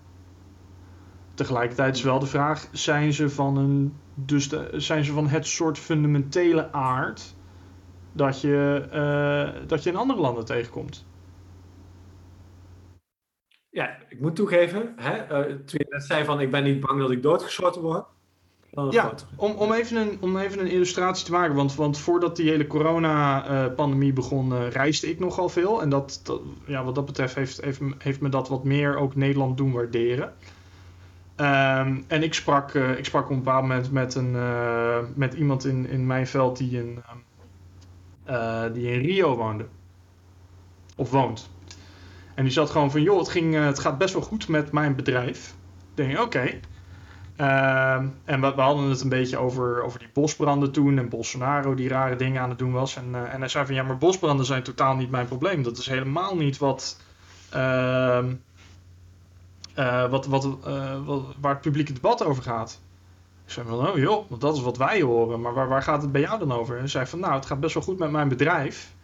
[1.41, 5.47] Tegelijkertijd is wel de vraag: zijn ze van, een, dus de, zijn ze van het
[5.47, 7.35] soort fundamentele aard
[8.13, 11.07] dat je, uh, dat je in andere landen tegenkomt?
[13.71, 17.01] Ja, ik moet toegeven, hè, uh, toen je net zei van ik ben niet bang
[17.01, 18.05] dat ik doodgeschoten word.
[18.91, 22.51] Ja, om, om, even een, om even een illustratie te maken, want, want voordat die
[22.51, 25.83] hele corona-pandemie uh, begon, uh, reisde ik nogal veel.
[25.83, 29.15] En dat, dat, ja, wat dat betreft heeft, heeft, heeft me dat wat meer ook
[29.15, 30.35] Nederland doen waarderen.
[31.41, 34.37] Um, en ik sprak, uh, ik sprak op een bepaald moment met, een,
[35.15, 37.03] met iemand in, in mijn veld die in,
[38.73, 39.67] die in Rio woonde.
[40.97, 41.51] Of woont.
[42.41, 44.73] En die zat gewoon van, joh, het, ging, eh, het gaat best wel goed met
[44.73, 45.55] mijn bedrijf.
[45.91, 46.51] Ik denk, oké.
[47.37, 51.75] Uh, en we, we, hadden het een beetje over, over die bosbranden toen en Bolsonaro
[51.75, 52.97] die rare dingen aan het doen was.
[52.97, 55.63] En, en hij zei van, ja, maar bosbranden zijn totaal niet mijn probleem.
[55.63, 57.01] Dat is helemaal niet wat,
[59.81, 60.45] uh, wat, wat,
[61.05, 62.81] wat, waar het publieke debat over gaat.
[63.45, 65.41] Ik zei van, oh joh, want dat is wat wij horen.
[65.41, 66.75] Maar waar, waar gaat het bij jou dan over?
[66.75, 68.95] En hij zei van, nou, het gaat best wel goed met mijn bedrijf.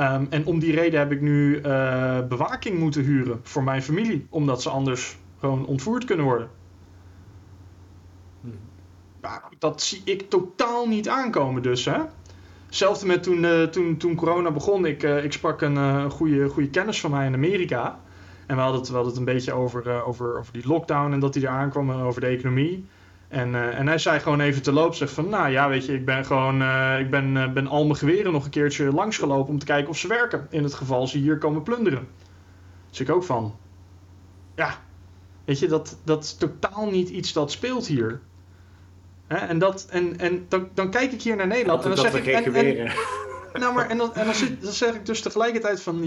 [0.00, 1.62] Um, en om die reden heb ik nu uh,
[2.28, 6.50] bewaking moeten huren voor mijn familie, omdat ze anders gewoon ontvoerd kunnen worden.
[8.40, 8.58] Hmm.
[9.58, 11.84] dat zie ik totaal niet aankomen dus.
[11.84, 11.98] Hè?
[12.66, 14.86] Hetzelfde met toen, toen, toen corona begon.
[14.86, 18.00] Ik, ik sprak een goede, goede kennis van mij in Amerika.
[18.46, 21.20] En we hadden het, we hadden het een beetje over, over, over die lockdown en
[21.20, 22.86] dat die eraan kwam en over de economie.
[23.28, 25.94] En, uh, en hij zei gewoon even te loop, zegt van, nou ja, weet je,
[25.94, 29.58] ik ben gewoon, uh, ik ben, ben al mijn geweren nog een keertje langsgelopen om
[29.58, 30.46] te kijken of ze werken.
[30.50, 32.08] In het geval ze hier komen plunderen.
[32.90, 33.56] Dus ik ook van,
[34.56, 34.74] ja,
[35.44, 38.20] weet je, dat, dat is totaal niet iets dat speelt hier.
[39.26, 39.36] Hè?
[39.36, 42.26] En, dat, en, en dan, dan kijk ik hier naar Nederland en dan zeg ik...
[42.26, 42.92] En, en,
[43.60, 44.24] nou, maar en, dan, en
[44.60, 46.00] dan, zeg ik dus tegelijkertijd van,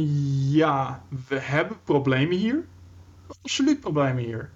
[0.49, 2.65] ja, we hebben problemen hier.
[3.41, 4.49] Absoluut problemen hier.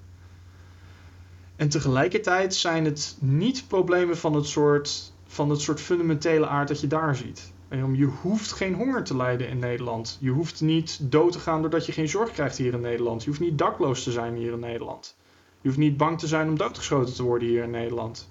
[1.56, 6.82] En tegelijkertijd zijn het niet problemen van het soort, van het soort fundamentele aard dat
[6.82, 7.52] je daar ziet.
[7.94, 10.18] Je hoeft geen honger te lijden in Nederland.
[10.20, 13.24] Je hoeft niet dood te gaan doordat je geen zorg krijgt hier in Nederland.
[13.24, 15.16] Je hoeft niet dakloos te zijn hier in Nederland.
[15.62, 18.30] Je hoeft niet bang te zijn om doodgeschoten te worden hier in Nederland.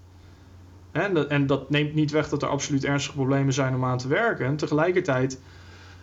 [0.92, 3.98] En dat, en dat neemt niet weg dat er absoluut ernstige problemen zijn om aan
[3.98, 4.46] te werken.
[4.46, 5.40] En tegelijkertijd,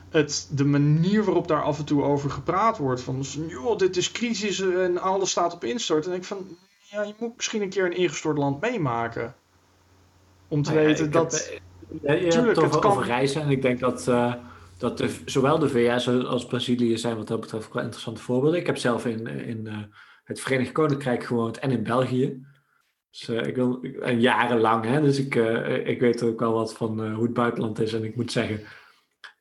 [0.09, 4.11] het, de manier waarop daar af en toe over gepraat wordt: van joh, dit is
[4.11, 6.07] crisis en alles staat op instort.
[6.07, 9.35] En ik van ja, je moet misschien een keer een ingestort land meemaken.
[10.47, 11.59] Om te nou weten dat.
[12.01, 14.33] Heb, je, hebt het over, over reizen en ik denk dat, uh,
[14.77, 18.59] dat de, zowel de VS als Brazilië zijn wat dat betreft wel interessante voorbeelden.
[18.59, 19.77] Ik heb zelf in, in uh,
[20.23, 22.45] het Verenigd Koninkrijk gewoond en in België.
[23.19, 25.35] Dus uh, ik wil, en jarenlang, hè, dus ik,
[25.85, 27.93] ik weet ook wel wat van hoe het buitenland is.
[27.93, 28.59] En ik moet zeggen,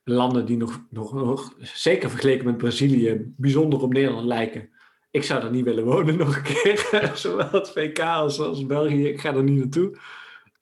[0.05, 4.69] landen die nog, nog, nog zeker vergeleken met Brazilië bijzonder op Nederland lijken,
[5.11, 6.89] ik zou er niet willen wonen nog een keer.
[7.15, 9.09] Zowel het VK als, als België.
[9.09, 9.99] Ik ga er niet naartoe.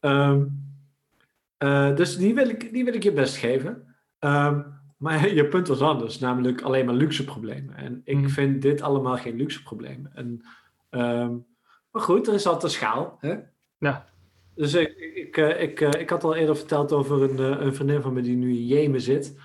[0.00, 0.70] Um,
[1.64, 3.96] uh, dus die wil, ik, die wil ik je best geven.
[4.20, 7.76] Um, Maar je punt was anders, namelijk alleen maar luxe problemen.
[7.76, 8.28] En ik Mhm.
[8.28, 10.10] vind dit allemaal geen luxe problemen.
[10.14, 10.42] En,
[10.90, 11.34] ehm,
[11.92, 13.16] maar goed, er is altijd een schaal.
[13.20, 13.34] Hè?
[13.78, 14.06] Ja.
[14.54, 17.74] Dus ik, ik, eh, ik, eh, ik had al eerder verteld over een, eh, een
[17.74, 19.36] vriendin van me die nu in Jemen zit.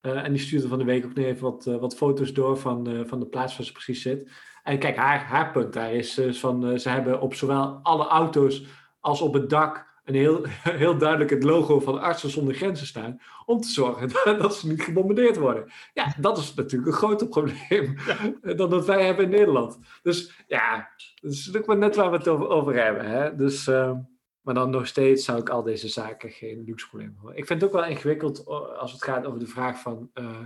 [0.00, 3.20] En die stuurde van de week ook nog even wat, wat foto's door van, van
[3.20, 4.30] de plaats waar ze precies zit.
[4.62, 8.64] En kijk, haar, haar punt daar is van ze hebben op zowel alle auto's
[9.00, 10.44] als op het dak een heel,
[10.82, 13.20] heel duidelijk het logo van Artsen zonder Grenzen staan.
[13.46, 15.72] Om te zorgen dat, dat ze niet gebombardeerd worden.
[15.92, 17.96] Ja, dat is natuurlijk een groter probleem
[18.56, 19.78] dan dat wij hebben in Nederland.
[20.02, 20.90] Dus ja,
[21.20, 23.06] dat is natuurlijk maar net waar we het over, over hebben.
[23.06, 23.36] Hè?
[23.36, 23.98] Dus, eh,
[24.40, 27.38] maar dan nog steeds zou ik al deze zaken geen luxe probleem houden.
[27.38, 30.40] Ik vind het ook wel ingewikkeld eh, als het gaat over de vraag van eh,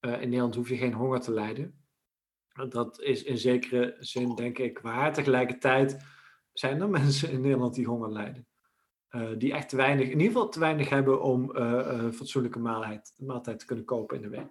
[0.00, 1.82] in Nederland hoef je geen honger te lijden.
[2.68, 5.12] Dat is in zekere zin denk ik waar.
[5.12, 5.96] Tegelijkertijd
[6.52, 8.47] zijn er mensen in Nederland die honger lijden.
[9.08, 13.14] Eh, die echt te weinig, in ieder geval te weinig hebben om een fatsoenlijke maaltijd,
[13.16, 14.48] maaltijd te kunnen kopen in de week.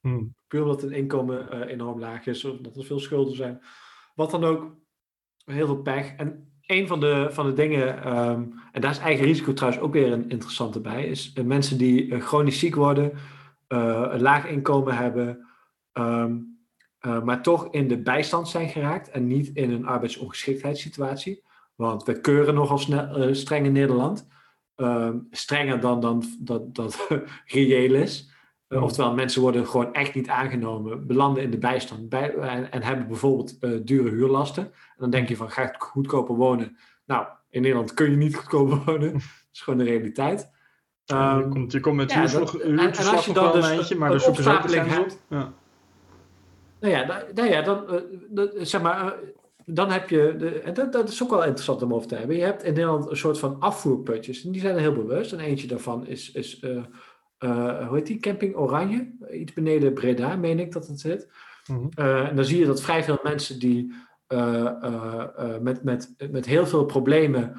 [0.00, 0.24] Hm.
[0.48, 3.60] Puur omdat hun inkomen enorm laag is, of dat er veel schulden zijn.
[4.14, 4.76] Wat dan ook,
[5.44, 6.14] heel veel pech.
[6.16, 9.92] En een van de, van de dingen, ehm, en daar is eigen risico trouwens ook
[9.92, 13.12] weer een interessante bij, is mensen die chronisch ziek worden,
[13.68, 15.46] een laag inkomen hebben,
[15.92, 16.36] ehm,
[17.00, 21.42] eh, maar toch in de bijstand zijn geraakt en niet in een arbeidsongeschiktheidssituatie.
[21.80, 24.26] Want we keuren nogal snel, eh, streng in Nederland.
[24.76, 27.08] Ehm, strenger dan, dan dat, dat
[27.46, 28.28] reëel is.
[28.68, 28.82] Uh, Hmm.
[28.82, 33.06] Oftewel, mensen worden gewoon echt niet aangenomen, belanden in de bijstand bij, en, en, hebben
[33.06, 34.64] bijvoorbeeld uh, dure huurlasten.
[34.64, 36.76] En dan denk je van, ga ik goedkoper wonen?
[37.04, 39.12] Nou, in Nederland kun je niet goedkoper wonen.
[39.12, 40.50] Dat is gewoon de realiteit.
[41.06, 43.98] Um, je, komt, je komt met ja, dat, en, en als je dan dus een
[43.98, 45.52] maar de opstapeling hebt, ja.
[46.80, 48.02] Nou ja, nou ja dan,
[48.56, 49.14] zeg maar,
[49.72, 52.36] dan heb je, de, en dat, dat, is ook wel interessant om over te hebben.
[52.36, 54.44] Je hebt in Nederland een soort van afvoerputjes.
[54.44, 55.32] En die zijn er heel bewust.
[55.32, 58.20] En eentje daarvan is, is uh, hoe heet die?
[58.20, 59.10] Camping Oranje.
[59.32, 61.28] Iets beneden Breda, meen ik dat het zit.
[61.66, 62.04] Mm -hmm.
[62.04, 63.92] en dan zie je dat vrij veel mensen die
[65.60, 67.54] met, met, met heel veel problemen,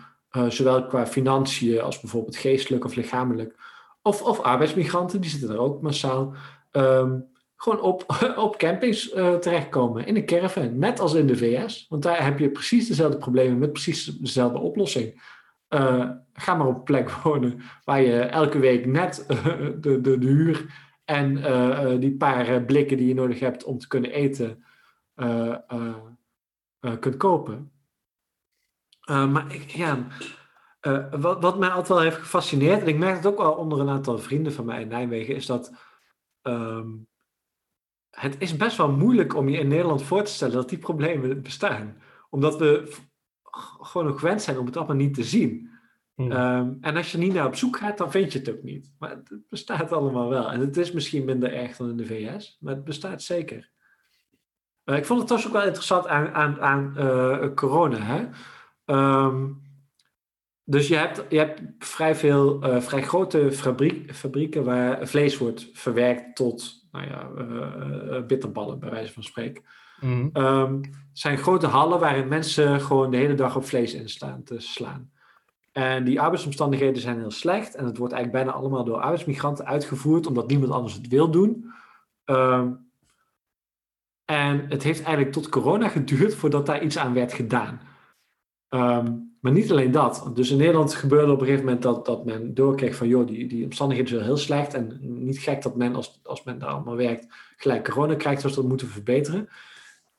[0.47, 3.55] zowel qua financiën als bijvoorbeeld geestelijk of lichamelijk,
[4.01, 6.33] of, of arbeidsmigranten, die zitten er ook massaal,
[6.71, 7.30] um,
[7.61, 8.05] gewoon op,
[8.45, 11.85] op campings uh, terechtkomen in een caravan, net als in de VS.
[11.89, 15.21] Want daar heb je precies dezelfde problemen met precies dezelfde oplossing.
[15.69, 19.25] Uh, ga maar op een plek wonen waar je elke week net
[19.81, 23.87] de, de, de, huur en eh, die paar blikken die je nodig hebt om te
[23.87, 24.63] kunnen eten
[26.99, 27.71] kunt kopen.
[29.05, 30.07] maar ja,
[31.11, 33.89] wat, wat mij altijd wel heeft gefascineerd, en ik merk het ook wel onder een
[33.89, 35.71] aantal vrienden van mij in Nijmegen, is dat
[36.41, 37.09] um,
[38.11, 41.41] het is best wel moeilijk om je in Nederland voor te stellen dat die problemen
[41.41, 41.97] bestaan.
[42.29, 42.93] Omdat we
[43.81, 45.69] gewoon gewend zijn om het allemaal niet te zien.
[46.15, 46.31] Hmm.
[46.31, 48.91] Um, en als je niet naar op zoek gaat, dan vind je het ook niet.
[48.99, 50.51] Maar het bestaat allemaal wel.
[50.51, 53.71] En het is misschien minder erg dan in de VS, maar het bestaat zeker.
[54.85, 57.97] Uh, ik vond het toch ook wel interessant aan, aan, aan uh, corona.
[57.97, 58.27] Hè?
[59.25, 59.61] Um,
[60.63, 65.69] dus je hebt, je hebt vrij veel, uh, vrij grote fabriek, fabrieken waar vlees wordt
[65.73, 69.63] verwerkt tot nou ja, uh, bitterballen, bij wijze van spreken.
[69.99, 70.29] Mm.
[70.33, 70.81] Um,
[71.13, 75.11] zijn grote hallen waarin mensen gewoon de hele dag op vlees in staan te slaan.
[75.71, 77.75] En die arbeidsomstandigheden zijn heel slecht.
[77.75, 81.73] En het wordt eigenlijk bijna allemaal door arbeidsmigranten uitgevoerd, omdat niemand anders het wil doen.
[82.25, 82.89] Um,
[84.25, 87.81] en het heeft eigenlijk tot corona geduurd voordat daar iets aan werd gedaan.
[88.69, 90.31] Um, maar niet alleen dat.
[90.33, 93.47] Dus in Nederland gebeurde op een gegeven moment dat, dat men doorkreeg van, joh, die,
[93.47, 94.73] die omstandigheden zijn heel slecht.
[94.73, 98.53] En niet gek dat men, als, als men daar allemaal werkt, gelijk corona krijgt, dus
[98.53, 99.49] dat moeten we verbeteren.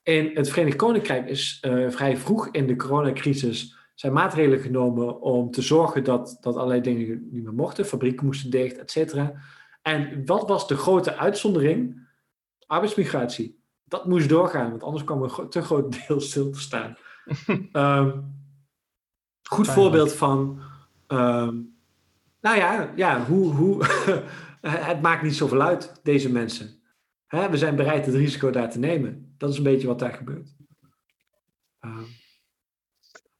[0.02, 5.50] In het Verenigd Koninkrijk is uh, vrij vroeg in de coronacrisis zijn maatregelen genomen om
[5.50, 7.86] te zorgen dat, dat allerlei dingen niet meer mochten.
[7.86, 9.34] Fabrieken moesten dicht, et cetera.
[9.82, 12.08] En wat was de grote uitzondering?
[12.66, 13.60] Arbeidsmigratie.
[13.84, 16.96] Dat moest doorgaan, want anders kwam een te groot deel stil te staan.
[17.72, 18.24] um,
[19.52, 20.60] goed voorbeeld van,
[21.08, 21.76] um,
[22.40, 23.84] nou ja, ja hoe, hoe
[24.60, 26.80] het maakt niet zoveel uit, deze mensen.
[27.26, 29.34] Hè, we zijn bereid het risico daar te nemen.
[29.38, 30.56] Dat is een beetje wat daar gebeurt.
[31.80, 32.06] Um,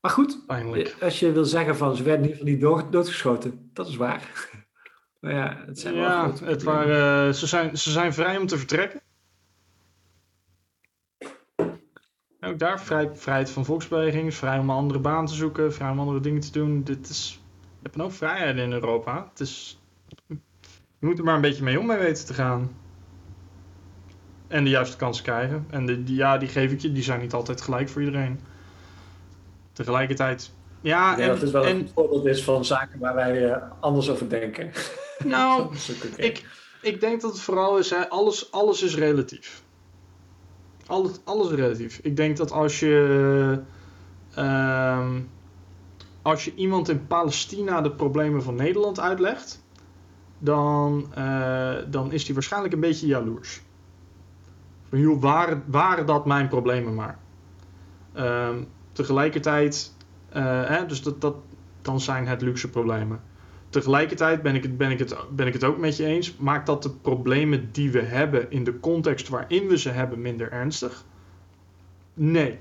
[0.01, 0.97] maar goed, Eindelijk.
[1.01, 3.97] als je wil zeggen van ze werden in ieder geval niet dood, doodgeschoten, dat is
[3.97, 4.51] waar.
[5.21, 8.47] maar ja, het zijn ja, wel het waren, uh, ze, zijn, ze zijn vrij om
[8.47, 9.01] te vertrekken.
[12.45, 15.99] Ook daar vrij, vrijheid van volksbeweging, vrij om een andere baan te zoeken, vrij om
[15.99, 16.83] andere dingen te doen.
[16.83, 19.27] Dit is, je hebt ook vrijheden in Europa.
[19.31, 19.81] Het is,
[20.99, 22.77] je moet er maar een beetje mee om mee weten te gaan.
[24.49, 25.67] En de juiste kansen krijgen.
[25.71, 28.41] En de, die, ja, die geef ik je, die zijn niet altijd gelijk voor iedereen.
[29.73, 31.17] Tegelijkertijd, ja.
[31.17, 34.11] ja en, dat het wel en, een voorbeeld is van zaken waar wij uh, anders
[34.11, 34.71] over denken.
[35.25, 35.75] Nou,
[36.17, 36.45] ik,
[36.81, 39.63] ik denk dat het vooral is, hè, alles, alles is relatief.
[40.87, 42.01] Alles, alles relatief.
[42.03, 43.63] Ik denk dat als je,
[44.35, 45.21] ehm,
[46.23, 49.65] als je iemand in Palestina de problemen van Nederland uitlegt,
[50.39, 53.63] dan, eh, dan is die waarschijnlijk een beetje jaloers.
[54.89, 57.19] Van, joh, waren, waren dat mijn problemen maar.
[58.13, 59.97] Ehm, tegelijkertijd,
[60.29, 61.35] eh, hè, dus dat, dat,
[61.83, 63.21] dan zijn het luxe problemen.
[63.73, 66.37] Tegelijkertijd ben ik, het, ben, ik het, ben ik het ook met je eens.
[66.37, 70.53] Maakt dat de problemen die we hebben in de context waarin we ze hebben minder
[70.53, 71.05] ernstig?
[72.15, 72.59] Nee.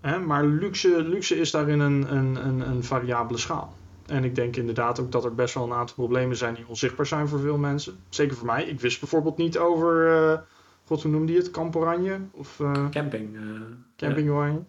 [0.00, 3.76] Hè, maar luxe, luxe is daarin een, een, een, een variabele schaal.
[4.06, 7.06] En ik denk inderdaad ook dat er best wel een aantal problemen zijn die onzichtbaar
[7.06, 7.96] zijn voor veel mensen.
[8.08, 8.64] Zeker voor mij.
[8.64, 10.38] Ik wist bijvoorbeeld niet over, uh,
[10.84, 11.50] god hoe noemde je het?
[11.50, 12.18] Kamp Oranje?
[12.30, 13.34] Of, uh, Camping.
[13.34, 13.60] Uh,
[13.96, 14.30] Camping.
[14.30, 14.64] Oranje.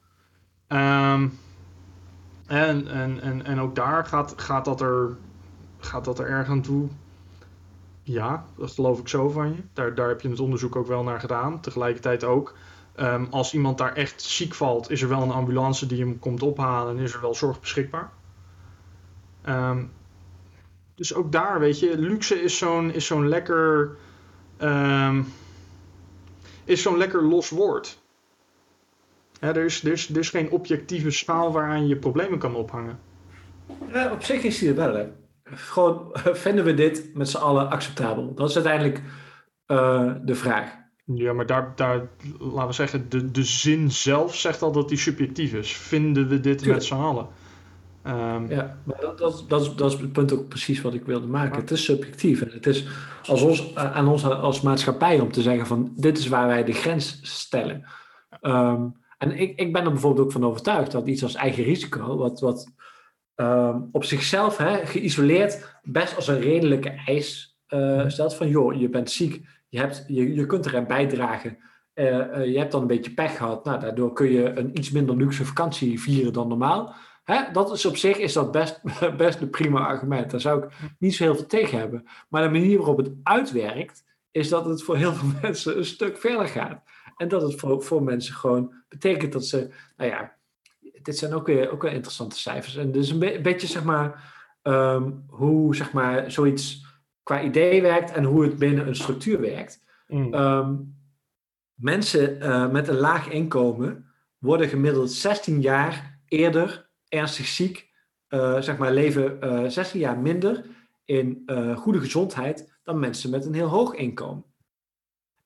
[0.67, 1.31] Um,
[2.45, 5.17] en, en, en, en ook daar gaat, gaat, dat er,
[5.79, 6.87] gaat dat er erg aan toe.
[8.03, 9.61] Ja, dat geloof ik zo van je.
[9.73, 11.61] Daar, daar heb je het onderzoek ook wel naar gedaan.
[11.61, 12.55] Tegelijkertijd ook,
[12.99, 16.43] um, als iemand daar echt ziek valt, is er wel een ambulance die hem komt
[16.43, 18.11] ophalen en is er wel zorg beschikbaar.
[19.47, 19.91] Um,
[20.95, 23.97] dus ook daar, weet je, luxe is zo'n zo'n lekker.
[24.61, 25.33] Um,
[26.63, 28.01] is zo'n lekker los woord.
[29.43, 32.99] Ja, er, is, er, is, er is geen objectieve schaal waaraan je problemen kan ophangen.
[33.91, 34.95] Ja, op zich is die er wel.
[34.95, 35.05] Hè.
[35.43, 36.09] Gewoon,
[36.45, 38.33] vinden we dit met z'n allen acceptabel?
[38.35, 39.01] Dat is uiteindelijk
[39.67, 40.81] uh, de vraag.
[41.05, 42.07] Ja, maar daar, daar,
[42.39, 45.77] laten we zeggen, de, de zin zelf zegt al dat die subjectief is.
[45.77, 46.79] Vinden we dit Tuurlijk.
[46.79, 47.27] met z'n allen?
[48.07, 51.05] Um, ja, maar dat, dat, dat, is, dat is het punt ook precies wat ik
[51.05, 51.59] wilde maken.
[51.59, 52.41] Het is subjectief.
[52.41, 52.87] En het is
[53.25, 56.73] als ons, aan ons als maatschappij om te zeggen van dit is waar wij de
[56.73, 57.85] grens stellen.
[58.41, 62.17] Um, en ik, ik ben er bijvoorbeeld ook van overtuigd dat iets als eigen risico,
[62.17, 62.71] wat, wat
[63.35, 68.89] um, op zichzelf hè, geïsoleerd best als een redelijke eis uh, stelt van joh, je
[68.89, 71.57] bent ziek, je, hebt, je, je kunt eraan bijdragen.
[71.93, 73.65] Uh, uh, je hebt dan een beetje pech gehad.
[73.65, 76.95] Nou, daardoor kun je een iets minder luxe vakantie vieren dan normaal.
[77.23, 77.51] Hè?
[77.51, 78.81] Dat is op zich is dat best,
[79.17, 80.31] best een prima argument.
[80.31, 82.07] Daar zou ik niet zo heel veel tegen hebben.
[82.29, 86.17] Maar de manier waarop het uitwerkt, is dat het voor heel veel mensen een stuk
[86.17, 86.83] verder gaat.
[87.17, 90.35] En dat het voor, voor mensen gewoon betekent dat ze, nou ja,
[91.01, 92.75] dit zijn ook weer, ook weer interessante cijfers.
[92.75, 96.85] En dus een, be een beetje, zeg maar, um, hoe zeg maar, zoiets
[97.23, 99.83] qua idee werkt en hoe het binnen een structuur werkt.
[100.07, 100.33] Mm.
[100.33, 100.95] Um,
[101.73, 104.05] mensen uh, met een laag inkomen
[104.37, 107.91] worden gemiddeld 16 jaar eerder ernstig ziek,
[108.29, 110.65] uh, zeg maar, leven uh, 16 jaar minder
[111.05, 111.43] in
[111.75, 114.45] goede gezondheid dan mensen met een heel hoog inkomen.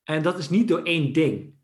[0.03, 1.56] En dat is niet door één ding.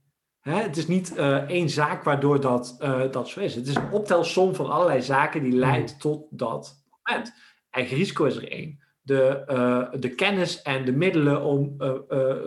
[0.44, 0.62] Hè?
[0.62, 3.56] Het is niet uh, één zaak waardoor dat, uh, dat zo is.
[3.56, 6.00] Het is een optelsom van allerlei zaken die leidt mm.
[6.00, 7.34] tot dat moment.
[7.70, 8.80] Eigen risico is er één.
[9.02, 11.76] De, uh, de kennis en de middelen om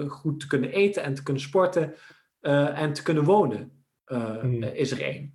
[0.09, 1.95] goed te kunnen eten en te kunnen sporten
[2.75, 3.85] en te kunnen wonen
[4.43, 4.63] mm.
[4.63, 5.35] is er één.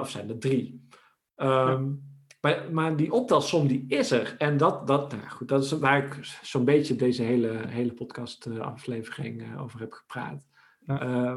[0.00, 0.88] of zijn er drie.
[1.36, 1.78] Um, ja.
[2.40, 4.34] maar, maar die optelsom die is er.
[4.38, 8.48] En dat, dat, nou goed, dat is waar ik zo'n beetje deze hele, hele podcast
[8.60, 10.46] aflevering over heb gepraat.
[10.86, 11.06] Ja.
[11.06, 11.36] Uh,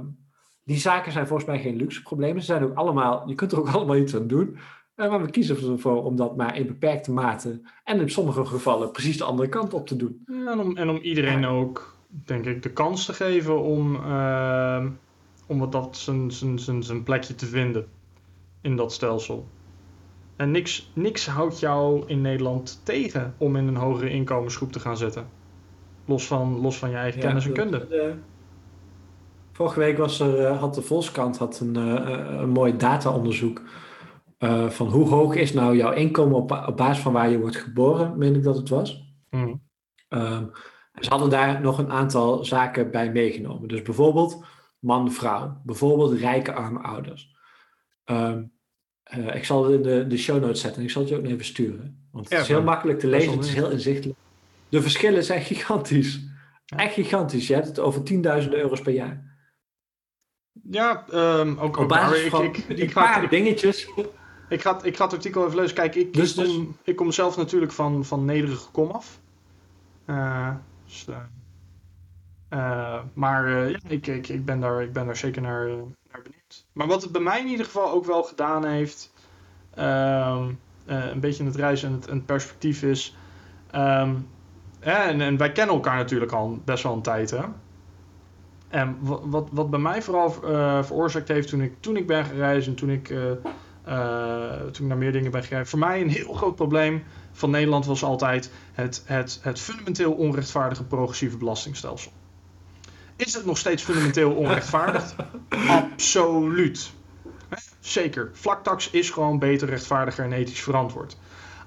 [0.64, 2.42] die zaken zijn volgens mij geen luxe problemen.
[2.42, 4.58] Ze zijn ook allemaal, je kunt er ook allemaal iets aan doen.
[4.96, 8.92] Uh, maar we kiezen ervoor om dat maar in beperkte mate en in sommige gevallen
[8.92, 10.24] precies de andere kant op te doen.
[10.26, 14.86] Ja, en, om, en om iedereen ook, denk ik, de kans te geven om, uh,
[15.48, 17.88] om wat dat zijn, zijn, zijn, zijn plekje te vinden
[18.62, 19.48] in dat stelsel.
[20.36, 24.98] En niks, niks houdt jou in Nederland tegen om in een hogere inkomensgroep te gaan
[24.98, 25.28] zitten.
[26.06, 27.88] Los van, los van je eigen ja, kennis en kunde.
[27.88, 28.14] De,
[29.60, 33.62] Vorige week was er, eh, had de Volkskrant had een, uh, een mooi dataonderzoek
[34.40, 37.56] uh, van hoe hoog is nou jouw inkomen op, op basis van waar je wordt
[37.56, 39.14] geboren, meen ik dat het was.
[39.30, 39.62] Mm.
[40.10, 40.52] Um,
[41.00, 43.68] ze hadden daar nog een aantal zaken bij meegenomen.
[43.68, 44.46] Dus bijvoorbeeld
[44.80, 47.36] man-vrouw, bijvoorbeeld rijke arme ouders.
[48.06, 48.52] Um,
[49.18, 50.84] uh, ik zal het in de, de show notes zetten.
[50.84, 52.08] Ik zal het je ook even sturen.
[52.12, 53.32] Want het is heel makkelijk te lezen.
[53.32, 54.20] Het is heel inzichtelijk.
[54.70, 56.20] De verschillen zijn gigantisch.
[56.66, 56.78] Ja.
[56.78, 57.48] Echt gigantisch.
[57.48, 59.29] Je hebt het over tienduizenden euro's per jaar.
[60.72, 63.90] Ja, um, ook, op basis ik, van ik, ik, ik ga, dingetjes.
[64.50, 65.76] Ik ga, ik ga het artikel even lezen.
[65.76, 66.56] Kijk, ik, dus, kom, dus...
[66.84, 69.20] ik kom zelf natuurlijk van, van nederige kom af.
[70.06, 70.50] Uh,
[70.86, 71.16] dus, uh,
[72.50, 75.68] uh, maar ja, ik, ik, ik, ben daar, ik ben daar zeker naar,
[76.12, 76.66] naar benieuwd.
[76.74, 79.14] Maar wat het bij mij in ieder geval ook wel gedaan heeft,
[79.78, 83.16] um, een beetje het reizen en het, en het perspectief is.
[83.76, 84.28] Um,
[84.80, 87.44] en, en wij kennen elkaar natuurlijk al best wel een tijd, hè?
[88.70, 92.26] En wat, wat, wat bij mij vooral uh, veroorzaakt heeft toen ik, toen ik ben
[92.26, 93.20] gereisd en toen ik, uh,
[93.88, 95.70] uh, toen ik naar meer dingen ben gereisd.
[95.70, 100.84] Voor mij een heel groot probleem van Nederland was altijd het, het, het fundamenteel onrechtvaardige
[100.84, 102.12] progressieve belastingstelsel.
[103.16, 105.16] Is het nog steeds fundamenteel onrechtvaardig?
[105.70, 106.92] Absoluut.
[107.80, 108.30] Zeker.
[108.34, 111.18] Vlaktax is gewoon beter, rechtvaardiger en ethisch verantwoord.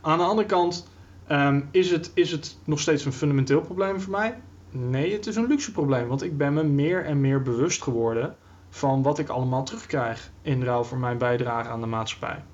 [0.01, 0.89] Aan de andere kant,
[1.27, 4.39] ehm, is, het, is het nog steeds een fundamenteel probleem voor mij?
[4.75, 6.09] Nee, het is een luxe probleem.
[6.09, 8.37] Want ik ben me meer en meer bewust geworden
[8.69, 12.45] van wat ik allemaal terugkrijg in ruil voor mijn bijdrage aan de maatschappij.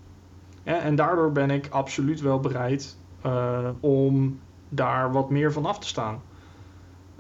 [0.65, 2.97] en daardoor ben ik absoluut wel bereid
[3.27, 6.23] uh, om daar wat meer van af te staan.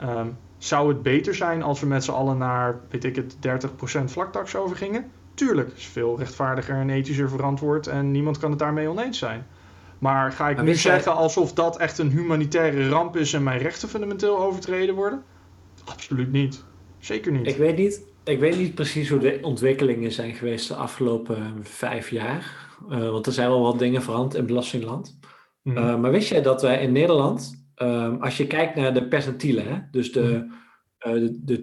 [0.00, 3.36] Um, zou het beter zijn als we met z'n allen naar, weet ik het,
[4.00, 5.10] 30% vlaktax overgingen?
[5.34, 9.46] Tuurlijk, is veel rechtvaardiger en ethischer verantwoord en niemand kan het daarmee oneens zijn.
[9.98, 13.58] Maar ga ik maar nu zeggen alsof dat echt een humanitaire ramp is en mijn
[13.58, 15.22] rechten fundamenteel overtreden worden?
[15.84, 16.64] Absoluut niet.
[16.98, 17.46] Zeker niet.
[17.46, 22.10] Ik weet niet, ik weet niet precies hoe de ontwikkelingen zijn geweest de afgelopen vijf
[22.10, 22.68] jaar.
[22.90, 25.18] Uh, want er zijn wel wat dingen veranderd in belastingland.
[25.62, 29.08] Mm uh, maar wist jij dat wij in Nederland Ehm, als je kijkt naar de
[29.08, 30.46] percentielen, hè, dus de,
[31.06, 31.62] uh, de, de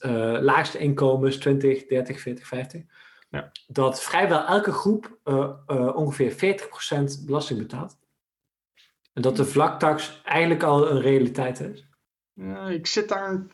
[0.00, 2.82] 10% uh, laagste inkomens, 20, 30, 40, 50,
[3.30, 3.50] ja.
[3.66, 6.58] dat vrijwel elke groep uh, ongeveer
[7.22, 7.98] 40% belasting betaalt.
[9.12, 11.88] En dat de vlaktax eigenlijk al een realiteit is.
[12.34, 13.46] Ja, ik zit daar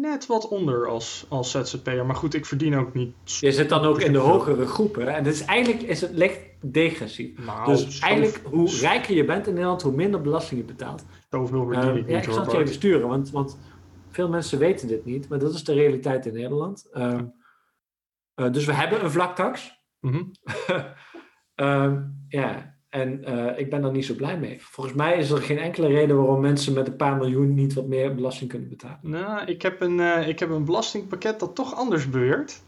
[0.00, 2.06] net wat onder als, als ZZP'er.
[2.06, 3.14] Maar goed, ik verdien ook niet.
[3.40, 5.14] Je zit dan ook in de hogere groepen.
[5.14, 7.38] En dus eigenlijk is het licht degressief.
[7.44, 11.04] Nou, dus eigenlijk, hoe rijker je bent in Nederland, hoe minder belasting je betaalt.
[11.30, 13.58] Zoveel verdien uh, ik ja, ik zal het je even sturen, want, want
[14.10, 15.28] veel mensen weten dit niet.
[15.28, 16.88] Maar dat is de realiteit in Nederland.
[16.92, 17.20] Uh,
[18.36, 19.82] uh, dus we hebben een vlaktax.
[20.00, 20.12] Mm
[21.54, 22.26] -hmm.
[22.28, 24.62] ja, en uh, ik ben daar niet zo blij mee.
[24.62, 27.86] Volgens mij is er geen enkele reden waarom mensen met een paar miljoen niet wat
[27.86, 28.98] meer belasting kunnen betalen.
[29.02, 32.62] Nou, ik heb een, uh, ik heb een belastingpakket dat toch anders beweert.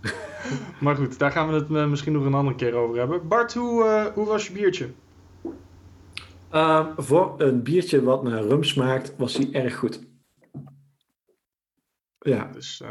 [0.80, 3.28] maar goed, daar gaan we het misschien nog een andere keer over hebben.
[3.28, 4.90] Bart, hoe, hoe was je biertje?
[6.50, 10.06] Ehm, voor een biertje wat naar rum smaakt, was hij erg goed.
[12.18, 12.50] Ja.
[12.52, 12.82] Dus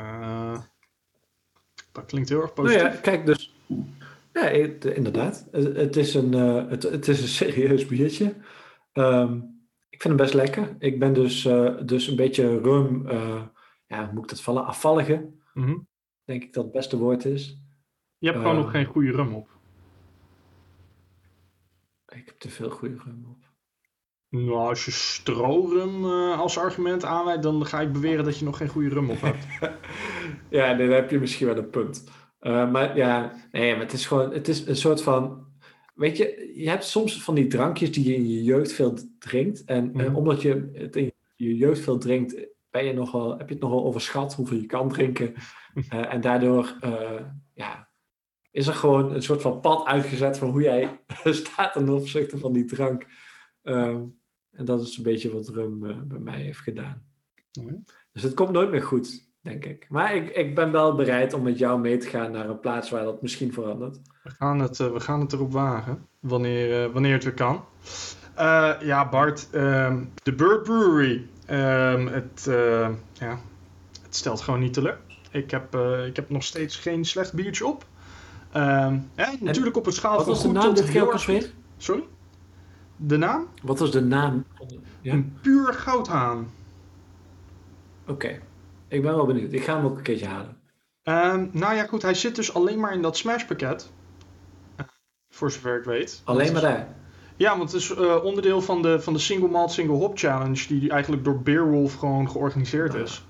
[1.96, 2.82] dat klinkt heel erg positief.
[2.82, 3.56] Nou ja, kijk, dus
[4.34, 4.50] ja,
[4.94, 5.48] inderdaad.
[5.52, 8.36] Het is een, uh, het, het, is een serieus biertje.
[8.94, 9.56] Um,
[9.90, 10.76] ik vind hem best lekker.
[10.80, 13.44] Ik ben dus, uh, dus een beetje rum, uh,
[13.88, 14.66] ja, hoe moet ik dat vallen?
[14.66, 15.32] Afvallige.
[15.54, 15.88] Mm -hmm.
[16.24, 17.60] Denk ik dat het beste woord is.
[18.18, 19.50] Je hebt gewoon nog geen goede rum op.
[22.08, 23.45] Ik heb te veel goede rum op.
[24.44, 28.68] Nou, als je strorum als argument aanwijdt, dan ga ik beweren dat je nog geen
[28.68, 29.46] goede rum op hebt.
[30.50, 32.04] ja, dan heb je misschien wel een punt.
[32.42, 35.46] Uh, maar ja, nee, maar het is gewoon, het is een soort van,
[35.94, 39.64] weet je, je hebt soms van die drankjes die je in je jeugd veel drinkt.
[39.64, 40.00] En mm.
[40.00, 42.36] uh, omdat je het in je jeugd veel drinkt,
[42.70, 45.34] ben je nogal, heb je het nogal overschat hoeveel je kan drinken.
[45.90, 46.78] En daardoor,
[47.54, 47.90] ja,
[48.52, 52.54] is er gewoon een soort van pad uitgezet van hoe jij staat ten opzichte van
[52.54, 53.06] die drank.
[53.62, 54.02] Ehm,
[54.56, 57.04] en dat is een beetje wat rum bij mij heeft gedaan.
[58.12, 59.86] Dus het komt nooit meer goed denk ik.
[59.90, 62.90] Maar ik, ik ben wel bereid om met jou mee te gaan naar een plaats
[62.90, 64.00] waar dat misschien verandert.
[64.24, 67.64] We gaan het, uh, we gaan het erop wagen, wanneer, uh, wanneer het weer kan.
[68.80, 71.26] Ja, Bart, ehm, de Bird Brewery.
[71.50, 72.44] Um, het,
[73.14, 73.40] ja,
[74.04, 74.98] het stelt gewoon niet teleur.
[75.32, 75.76] Ik heb,
[76.08, 77.86] ik heb nog steeds geen slecht biertje op.
[78.56, 81.52] Um, natuurlijk op een schaal van Wat was de naam dit keer weer?
[81.78, 82.04] Sorry?
[82.98, 83.48] De naam?
[83.64, 84.46] Wat was de naam?
[85.02, 85.14] Ja?
[85.14, 86.48] Een puur goudhaan.
[88.08, 88.40] Oké.
[88.88, 89.54] Ik ben wel benieuwd.
[89.54, 90.58] Ik ga hem ook een keertje halen.
[91.04, 92.02] Um, nou ja, goed.
[92.02, 93.92] Hij zit dus alleen maar in dat Smash pakket.
[94.80, 94.86] Uh,
[95.30, 96.22] voor zover ik weet.
[96.24, 96.88] Alleen maar daar?
[97.36, 100.68] Ja, want het is uh, onderdeel van de, van de Single Malt Single Hop Challenge.
[100.68, 103.26] Die eigenlijk door Beerwolf gewoon georganiseerd is.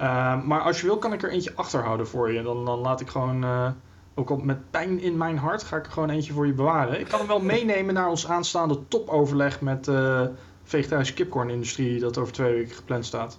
[0.00, 2.42] Uh, maar als je wil kan ik er eentje achterhouden voor je.
[2.42, 3.44] Dan, dan laat ik gewoon...
[3.44, 3.70] Eh,
[4.14, 7.00] ook al met pijn in mijn hart ga ik er gewoon eentje voor je bewaren.
[7.00, 10.30] Ik kan hem wel meenemen naar ons aanstaande topoverleg met de
[10.62, 13.38] vegetarische kipcornindustrie dat over twee weken gepland staat.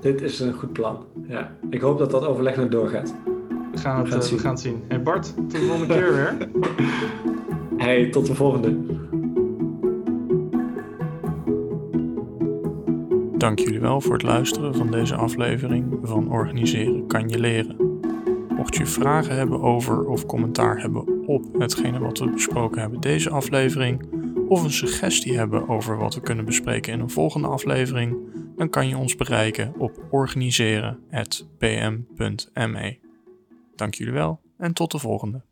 [0.00, 1.04] Dit is een goed plan.
[1.26, 1.52] Ja.
[1.70, 3.14] Ik hoop dat dat overleg nog doorgaat.
[3.72, 4.38] We gaan het, we gaan het, uh, zien.
[4.38, 4.84] Gaan het zien.
[4.88, 6.36] Hey Bart, tot de volgende keer weer.
[7.76, 8.76] Hey, tot de volgende.
[13.38, 17.93] Dank jullie wel voor het luisteren van deze aflevering van Organiseren kan je leren.
[18.56, 23.30] Mocht je vragen hebben over of commentaar hebben op hetgene wat we besproken hebben deze
[23.30, 24.08] aflevering,
[24.48, 28.16] of een suggestie hebben over wat we kunnen bespreken in een volgende aflevering,
[28.56, 32.98] dan kan je ons bereiken op organiseren.pm.me.
[33.76, 35.42] Dank jullie wel en tot de volgende.